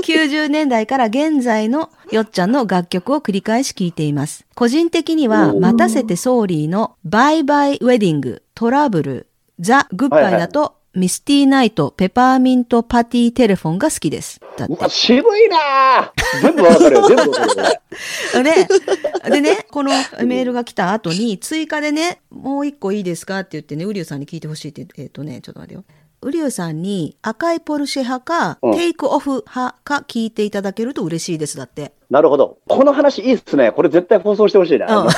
[0.04, 4.46] 90年代から現在のよっちゃんの楽曲を繰り返し聴いています。
[4.54, 9.28] 個人的には、待たせてソーリーのバイバイウェディング、トラブル、
[9.62, 14.42] ザ・グッバイだと、ミスティーナイト、ペパーミントパティテレフォンが好きです。
[14.58, 18.44] だって渋いなぁ全部わかるよ、全部わかるよ。
[19.24, 19.92] で、でね、この
[20.26, 25.86] メールが来た後に、追加でね、もう一個いいですかって言ってね、ウリュウさんに聞いてほしいって、えっ、とね、ちょっと待ってよ。
[26.22, 31.58] ウリュウさんに赤いポルシェ派か、うんテイクオフ派か聞いていただけると嬉しいです。
[31.58, 31.94] だって。
[32.10, 32.58] なるほど。
[32.68, 33.72] この話いいっすね。
[33.72, 34.98] これ絶対放送してほしいな。
[34.98, 35.10] うん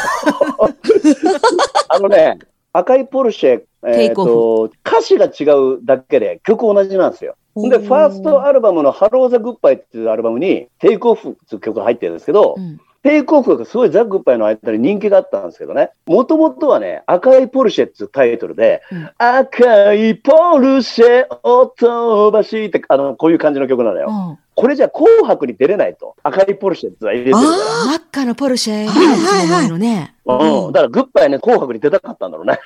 [1.93, 2.38] あのね、
[2.74, 7.36] 赤いポルシェ、えーと歌詞が違うだけで曲同じなんですよ。
[7.55, 24.07] で、ファーストアルバムのハローザ・グッバイっていうアルバムに、テイクオフっていう曲が入ってるんですけど、うんテイクオフがすごいザ・グッバイの間に人気があったんですけどね、もともとはね、赤いポルシェっていうタイトルで、うん赤いポルシェを飛ばしって、あの、こういう感じの曲なのよ。
[24.07, 26.15] うんこれじゃ紅白に出れないと。
[26.22, 27.95] 赤いポルシェってのは入れてるから。
[27.95, 30.13] 赤なポルシェ、はいはいはいのね。
[30.39, 32.59] うん、だからグッバイね、紅白に出たかったんだろうね。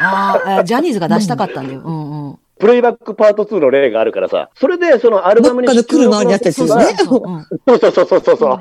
[0.00, 1.82] あーあ、ジャニーズが出したかったんだよ。
[1.84, 2.38] うんうん。
[2.58, 8.60] プレイバックパート2の例があるからさ、それでそのアルバムにどっかの車にやったやつですねそうそううんそうそうそうそうそう。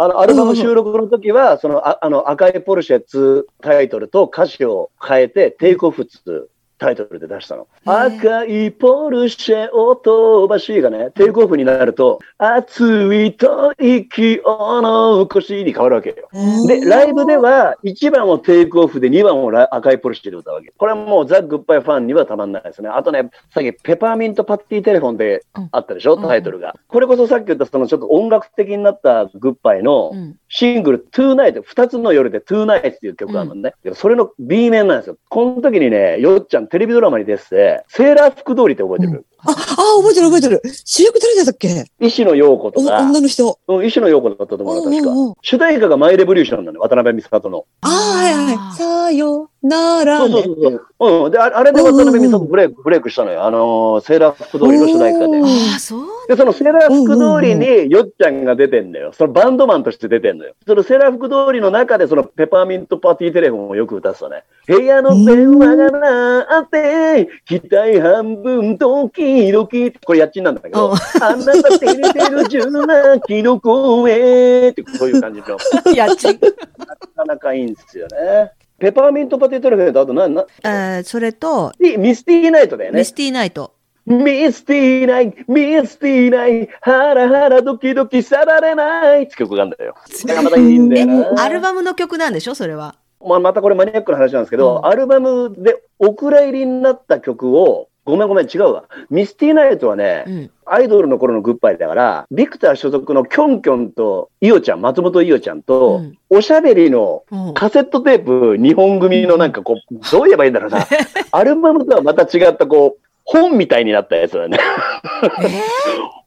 [0.00, 6.46] あの、アルバム収録の時は、その、ああの、赤いポルシェ2タイトルと歌詞を変えて、テイクオフ2
[6.78, 7.66] タイトルで出したの。
[7.84, 16.28] 赤いポルシェを飛ばしがね、テイクオフになると、熱いと息を残しに変わるわけよ。
[16.66, 20.72] で、ライブでは1番をテイクオフで2番をラ赤いポルシェで歌うわけ。
[20.76, 22.88] これはもうザ・グッバイファンにはたまんないですね。
[22.88, 26.74] あとね、さっきペパーミントパッティテレフォンであったでしょ、うんタイトルが。
[26.88, 33.74] これこそさっき言ったそのちょっと音楽的になったグッバイのうんシングル、トゥーナイト、二つの夜でトゥーナイトっていう曲があるのね。
[33.82, 35.18] でそれの B 面なんですよ。
[35.28, 39.54] この時にね、よっちゃんテレビドラマに出てて、セーラー服通りって覚えてる、あ、あ、
[40.02, 40.62] 覚えてる覚えてる。
[40.84, 41.84] 主役誰だったっけ？
[42.00, 43.58] 石野陽子とおか、女の人。
[43.66, 45.38] うん石野陽子だったと思うな、確か。
[45.42, 47.64] 主題歌がマイレボリューションなのよ、渡辺美里の。
[47.82, 48.76] ああ、はいはい。
[48.76, 50.34] さよならそうね。
[50.34, 50.56] そうそう
[50.98, 51.24] そう。
[51.24, 51.32] うん。
[51.32, 53.44] で、ああれで渡辺美里ブレイク、ブレイクしたのよ。
[53.44, 55.44] あのーセーラー服通りの主題歌であ
[55.76, 59.12] あ、そうで、そのセーラー服通りによっちゃんが出てんだよ。
[59.12, 60.54] そのバンドマンとして出てんのよ。
[60.66, 64.44] そのセーラー服通りの中でそのペパーミントパーティーテレフォンをよく歌ってたね。
[64.66, 69.08] 部屋の電話が鳴って、期待半分ド
[69.46, 75.56] キドキこれ家賃なんだけどうん、あなた照れてるジュナキの声ってそういう感じの。
[75.94, 76.38] 家賃。
[76.78, 78.52] なかなかいいんですよね。
[78.78, 83.04] ペパーミントパーティーテレフォンとあとな、な、えーそれと、ミスティーナイトだよねミ。
[83.04, 83.72] スティーナイト。
[84.06, 89.94] ミスティーナイト、ミスティーナイト、ハラハラドキドキさられないって曲があるんだよ。
[90.44, 92.54] またいいんだえよな。、アルバムの曲なんでしょ？
[92.54, 92.94] それは。
[93.20, 98.84] まあ、またこれマニアックな話なんですけど、うんアルバムでお蔵入りになった曲を、ごめんごめん、違うわ。
[99.10, 100.50] ミスティーナイトはね、うん。
[100.64, 110.86] アイドルの頃のグッバイだから、ビクター所属のキョンキョンとイオちゃん、松本伊代ちゃんと、うんおしゃべりのうんカセットテープ2本組のなんかこう、どう言えばいいんだろうな。
[111.32, 114.58] アルバムとはまた違ったこう、本みたいになったやつだよね。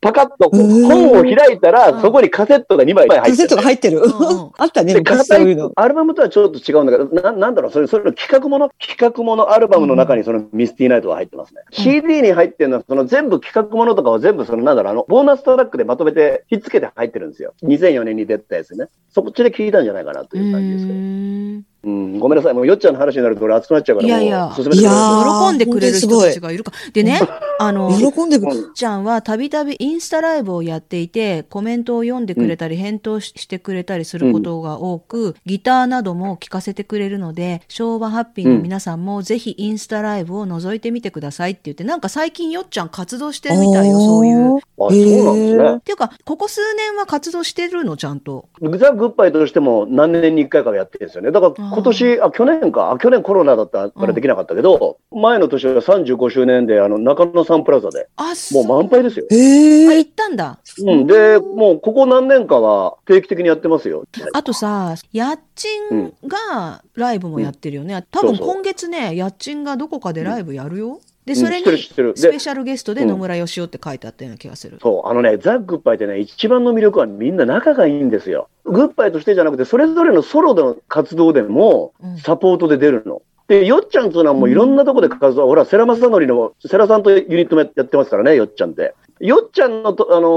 [0.01, 4.09] パカッと本を開いたら、うんそこにカセットが2枚入ってるカセットが入ってるんうん。
[4.57, 5.71] あったね、そういうの。
[5.75, 11.61] アルバムとはちょっと違うんだけど、ななんだろう、それ、それの企画もの企画ものアルバムの中にそのミスティーナイトが入ってますね。
[11.71, 17.53] CD に入ってるのは、その全部企画ものとかは全部その、なんだろう、あの、ボーナストラックでまとめて、ひっつけて入ってるんですよ。
[17.63, 18.87] 2004年に出たやつね。
[19.09, 21.70] そっちで聞いたんじゃないかなとういう感じですけど。
[21.83, 22.53] うん、ごめんなさい。
[22.53, 26.71] もうよっちゃんの話になると俺熱くなっちゃうから、いやいやいやー喜んでくれる人たちがいるか。
[26.93, 27.19] でね、
[27.59, 28.51] あの、喜んでくる。
[28.51, 44.57] うんちゃんはたびたびインスタライブをやっていて、コメントを読んでくれたり、返答ししてくれたりすることが多く、ギターなども聴かせてくれるので、昭和ハッピーの皆さんもぜひインスタライブを覗いてみてくださいって言って、なんか最近よっちゃん活動してるみたいよ、そういう。
[44.57, 45.79] っあ、そうなんですね。
[45.81, 48.45] ていうか、ここ数年は活動してるの、ちゃんと。
[48.77, 51.31] ザ・グッバイとしても何年に1回かはやってるんですよね。
[51.31, 59.25] だから今年、あ去年か、あ去年コロナだったからできなかったけど、前の年は35周年で、あの、中野サンプラザで、あ、もそう満杯ですよ。
[59.29, 59.97] へあ、え。
[59.99, 60.59] 行ったんだ。
[60.79, 61.07] うん。
[61.07, 64.03] で、もうここ何年かは定期的にやってますよ。
[64.33, 68.05] あとさ、家賃がライブもやってるよね。
[68.11, 70.87] 多分そうそう今月ね、家賃がどこかでライブやるよ。
[70.87, 74.79] で、うんそれにスペシャルゲストで野村義雄って書いてあったような気がする。
[74.81, 78.49] そう、あのね、ザ・グッバイってね、一番の魅力はみんな仲がいいんですよ。
[78.65, 83.21] グッバイとしてじゃなくて、それぞれのソロの活動でもうんサポートで出るの。
[83.47, 88.95] で、よっちゃんっていうのはもういろんなとこで活動、ほら、世良正則の、世良さんとユニットもやってますからね、よっちゃんって。
[89.21, 90.27] よっちゃんのと、あの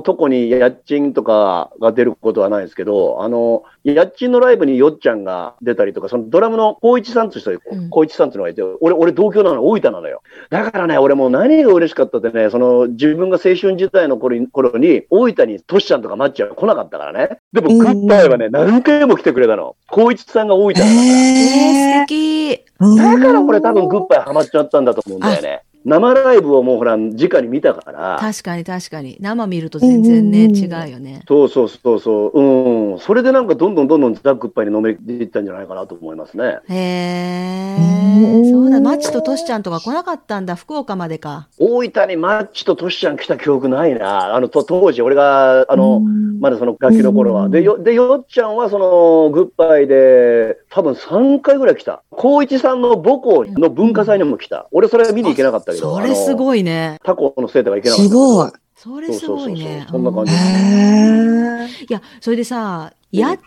[0.02, 7.60] とこに家賃とかが出ることはないですけど、あのー家賃のライブによっちゃんが出たりとか、そのドラムの光一さんって人、うん
[7.90, 10.22] 光一さんっていうのがいて、俺、俺同郷なの、大分なのよ。
[10.48, 17.38] だからね、俺もう何が嬉しかったってね、その自分が青春時代の頃に、頃に大分にトシちゃんとかマッチは来なかったからね。
[17.52, 19.76] でも、うんグッバイはね、何回も来てくれたの。
[19.90, 20.92] 光一さんが大分だから。
[20.92, 22.64] えー、え素敵。
[22.80, 25.62] ーだから俺多分グッバイハマっちゃったんだと思うんだよね。
[25.84, 28.18] 生ライブをもうほら、直に見たから。
[28.20, 29.16] 確かに確かに。
[29.20, 31.22] 生見ると全然ね、うんうんうん違うよね。
[31.26, 32.40] そうそうそうそう。
[32.40, 32.98] うん。
[32.98, 36.58] それでなんかどんどんどんどんザ・グッバイにのめりいったんじゃないかなと思いますね。
[36.68, 38.50] へうんえ。
[38.50, 41.48] そうだ、マッチとトシちゃんとか来なかったんだ、福岡までか。
[41.58, 44.34] 大分にマッチとトシちゃん来た記憶ないな。
[44.34, 46.00] あの、と当時俺が、あの、
[46.40, 47.44] まだその楽器の頃は。
[47.44, 52.02] うんで、よ、で、よっちゃんはその、グッバイで、多分3回ぐらい来た。
[52.16, 54.68] 光一さんの母校の文化祭にも来た。
[54.72, 55.94] 俺それ見に行けなかったけど。
[55.94, 56.34] それすい。
[56.34, 56.98] ごいね。
[57.04, 58.08] 他校の生徒が行けなかった。
[58.10, 58.50] すごい。
[58.76, 59.60] それすごいね。
[59.64, 63.38] そうそうそうそうそんな感じうんへいや、それでさ、家賃が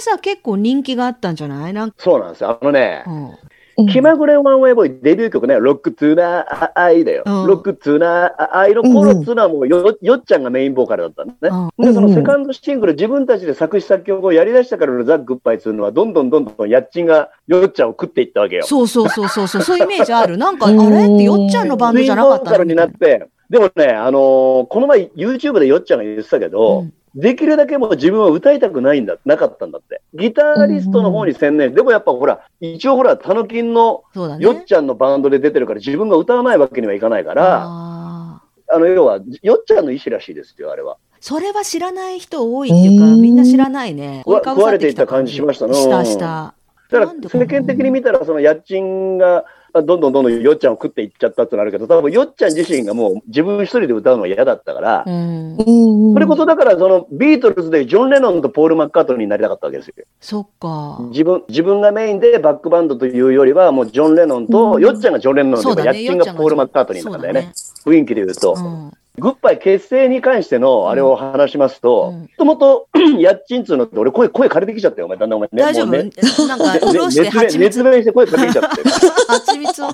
[0.00, 1.72] さ、結構人気があったんじゃない？
[1.72, 2.58] なんか、そうなんですよ。
[2.60, 3.30] あのね、うん。
[3.78, 7.22] ー気まぐれワンウェイボーイデビュー曲ね、ロックトゥーナー愛だよ。
[7.26, 7.46] うん。
[7.46, 11.50] ロックトゥーナー愛の頃っつうのはもうよよっちゃんがメインボーカルだったんですね。
[11.78, 11.86] うん。
[11.86, 18.64] で、そのセカンドシングル、自分たちで作詞作曲をやり出したからのザ・グッバイっつうのは、どんどんどんどんやっちんがよっちゃんを食っていったわけよ。
[18.64, 20.36] そうそうそうそうそう、そういうイメージある。
[20.38, 20.76] なんか、あれ？
[20.76, 20.80] っ
[21.18, 22.50] てよっちゃんのバンドじゃなかったの？
[22.50, 30.00] メインボーカルになって、でもね、あのーこの前 YouTube でよっちゃんが言ってたけど、うんできるだけもう自分は歌いたくないんだ、なかったんだって。
[30.14, 31.74] ギタリストの方に専念。
[31.74, 34.04] でもやっぱほら、一応ほら、たのきんの。
[34.38, 38.42] よっちゃんのバンドで出てるから自分が歌わないわけにはいかないから、あ
[38.72, 40.96] あの、要は、よっちゃんの意思らしいですよ、あれは。
[41.20, 44.22] それは知らない人多いっていうか、うんみんな知らないね。
[44.26, 46.54] 壊れていった感じしましたねしたした。
[46.90, 55.56] だから、世間的に見たら、その家賃が、どんどんどんどんよっちゃんを食っていっちゃったってのあるけど、多分よっちゃん自身がもう自分一人で歌うのは嫌だったから、うん。
[55.56, 59.94] うんそれこそだから、そのビートルズでジョン・レノンとポール・マッカートニーになりたかったわけですよ。
[60.20, 60.98] そっか。
[61.10, 66.02] 自分、自分がメインでバックバンドというよりは、もうジョン・レノンと、うんよっちゃんがジョン・レノンで、そうだね。
[66.02, 67.52] 家賃がポール・マッカートニーなんだよね。
[67.84, 68.54] 雰囲気で言うと。
[68.56, 75.62] うんグッバイ結成に関してのあれを話しますと、うんもともと、家賃っつうのって、俺声、声枯れてきちゃったよ、お前、だんだんお前ね。
[75.62, 75.86] 大丈夫？
[75.90, 76.10] ね
[76.48, 78.82] なんか、 潤して熱弁蜂蜜、熱弁して声枯れてきちゃって。
[79.28, 79.88] 蜂蜜を。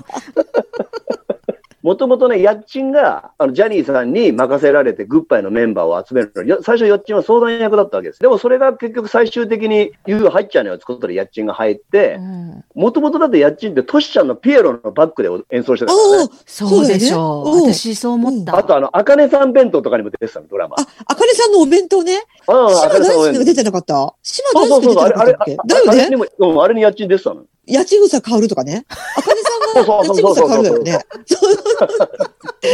[1.87, 8.19] もともとね、家賃が、あの、ジャニーさんに任せられて、グッバイのメンバーを集めるのに、よ最初、家賃は相談役だったわけです。
[8.19, 16.29] でも、それが結局最終的に、ユー入っちゃうのよ、作ったら家賃が入ってう、んもともとだって家賃って、トシちゃんのピエロのバックで演奏してたからねおお。
[16.45, 17.45] そうでしょう。
[17.45, 18.57] そう私そう思った。
[18.57, 20.75] あと、あの、あかねさん弁当とかにも出てたの、ドラマ。
[20.77, 22.21] あ、あかねさんのお弁当ね。
[22.47, 24.13] ああ、島茜さんの弁当大輔が出てなかった？
[24.23, 25.51] 島大輔出てあれ、あれ、あなかったっけ？
[25.51, 27.45] れだよねあれにも、うんあれに家賃出てたの。
[27.67, 28.85] 八千草薫とかね。
[28.89, 29.41] あかね
[29.75, 30.99] さんが八千草薫だよね。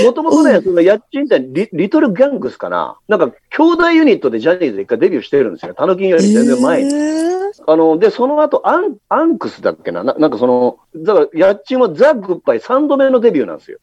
[0.05, 5.73] もともとね、うんその家賃ってリリトルギャングスかななんか、兄弟ユニットでジャニーズで一回デビューしてるんですよ。
[5.73, 6.93] タノキンより全然前に。
[6.93, 10.03] へーあの、で、その後、アン、アンクスだっけな？
[10.03, 13.79] ななんかその、だから、家賃はザ・グッバイ3度目のデビューなんですよ。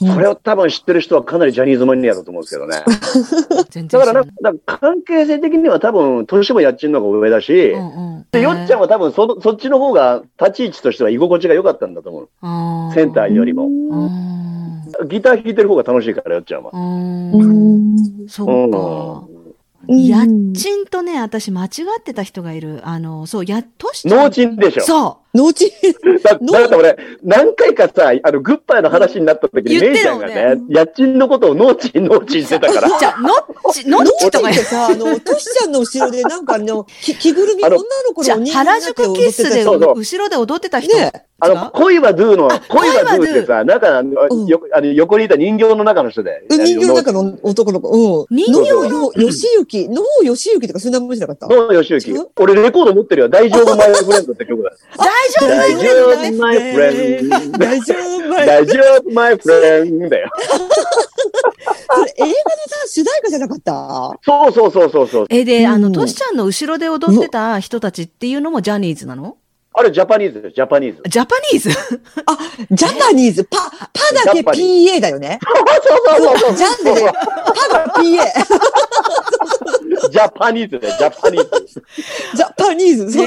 [0.00, 2.82] それを多分知ってる人はかなりジャニーズマニアだと思うんですけどね。
[3.86, 12.28] だからな、知らだから関係性的には多分、年も家賃の方が上だし、うんうんで、よっちゃんは多分その、そっちの方が立ち位置としては居心地が良かったんだと思う。
[12.42, 13.66] あセンターよりも。
[13.66, 14.30] うん
[15.08, 16.70] ギター弾いてる方が楽しいから、よっちゃんは。
[16.72, 18.44] うそ。
[18.44, 19.40] うん
[19.88, 20.14] 家
[20.52, 21.68] 賃とね、私間違
[21.98, 22.80] ってた人がいる。
[22.84, 24.30] あの、そう、やっとしちゃ農う。
[24.30, 24.82] 賃でしょ。
[24.82, 25.70] そ農地
[26.24, 32.88] だだって俺、何回かさ、あの、グッバイの話になった時に、姉ちゃんがねね、家賃のことを農地、農地してたから。
[32.88, 32.90] う。
[32.98, 33.36] じゃあ、のっ
[33.72, 37.80] ち、 のっ農ちとか地ってさ、あの、トシちゃんの後ろでなんかあの、 き着ぐるみ、女の
[38.14, 40.96] 子じゃあの原宿キッスで後ろで踊ってた人。
[40.96, 41.12] ね
[41.42, 46.42] あの、恋はドゥの、恋はドゥって恋さ、なんか、あのうんよあの横にいた人形の中の人で。
[46.50, 47.88] 人形の中の男の子。
[47.88, 48.36] うん。
[48.36, 48.70] 人形？
[48.70, 51.56] 野よ、よしゆき、野よしゆきとかそういう名前じゃなかった？
[51.56, 52.12] 野よしゆき。
[52.36, 53.28] 俺レコード持ってるよ。
[53.30, 54.70] 大丈夫マイフレンドって曲だ。
[55.20, 55.88] 大丈夫大丈
[56.30, 57.36] 夫マイフレンド。
[57.58, 60.30] 大丈夫前大丈夫マイフレンドだよ。
[61.92, 62.38] それ映画のさ、
[62.86, 65.26] 主題歌じゃなかったそうそうそうそうそう。
[65.28, 69.36] え、で、あの、うんトシちゃんの後ろで踊ってた人たちっていうのもジャニーズなの
[69.72, 71.02] あれジャパニーズジャパニーズ。
[71.08, 71.70] ジャパニーズ
[72.26, 72.36] あ、
[72.72, 73.78] ジャパニーズ、パ、パ
[74.24, 75.38] だけ PA だよね。
[76.08, 77.22] そうそうそうジャンでね、パ
[77.68, 78.24] が PA。
[80.10, 81.50] ジャパニーズね、ジャパニーズ。
[82.34, 83.12] ジャパニーズ。
[83.12, 83.26] そう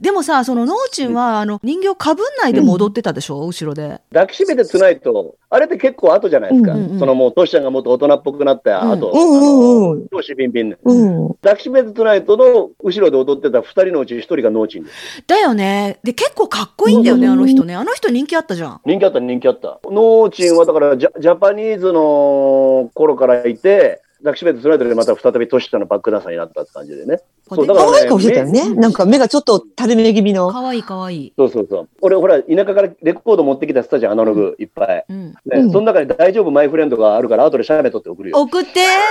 [0.00, 4.00] でもさ、その、ノーチンは、あの、人形かぶんないでも踊ってたでしょ、後ろで。
[4.12, 6.72] 抱きしめてつないと、あれって結構後じゃないですか。
[6.72, 10.76] うんうんそのもう、トシちゃんがもっと大人っぽくなった後、うんうんうんトシピンピン。
[10.82, 11.34] うん。
[11.42, 15.22] 抱きしめてつないとの後ろで踊ってた二人のうち一人がノーチンです。
[15.26, 15.98] だよね。
[16.02, 17.74] で、結構かっこいいんだよね、あの人ね。
[17.74, 18.80] あの人人気あったじゃん。
[18.86, 19.80] 人気あった人気あった。
[19.84, 27.20] ノーチンはだからジャジャパニーズの頃からいて、抱きしめてつないとでまた再びトシちゃんのバックダンサーになったって感じでね。
[27.48, 28.74] そうだから可愛い顔してたよね。
[28.74, 30.50] なんか目がちょっと垂れ目気味の。
[30.50, 31.32] かわいいかわいい。
[31.36, 31.88] そうそうそう。
[32.02, 35.04] 俺、ほら、田舎からレコード持ってきたスタジアン、アナログいっぱい。
[35.08, 35.30] うん。
[35.30, 38.38] ね、うんその中に大丈夫マイフレンドがあるから、後で写メ撮って送るよ。
[38.38, 38.68] 送って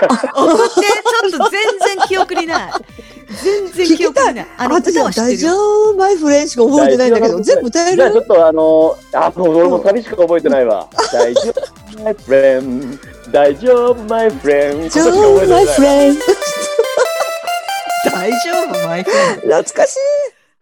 [0.07, 2.71] 送ってちょっと全然記憶にない。
[3.43, 4.47] 全然記憶にない。
[4.57, 5.49] あの、私は大歌は知ってるよ。
[5.49, 10.87] 丈夫マイフレンしか覚えてないんだけど、全部歌えじゃあちょるっとあのあ、もう俺も寂しく覚えてないわ。
[11.11, 13.18] 大丈夫、マイフレンド。
[13.31, 14.89] 大丈夫、マイフレンド。
[14.89, 16.15] 大丈夫マイフレン
[18.05, 19.41] 大丈夫マイフレンド。
[19.41, 20.38] 懐かしい。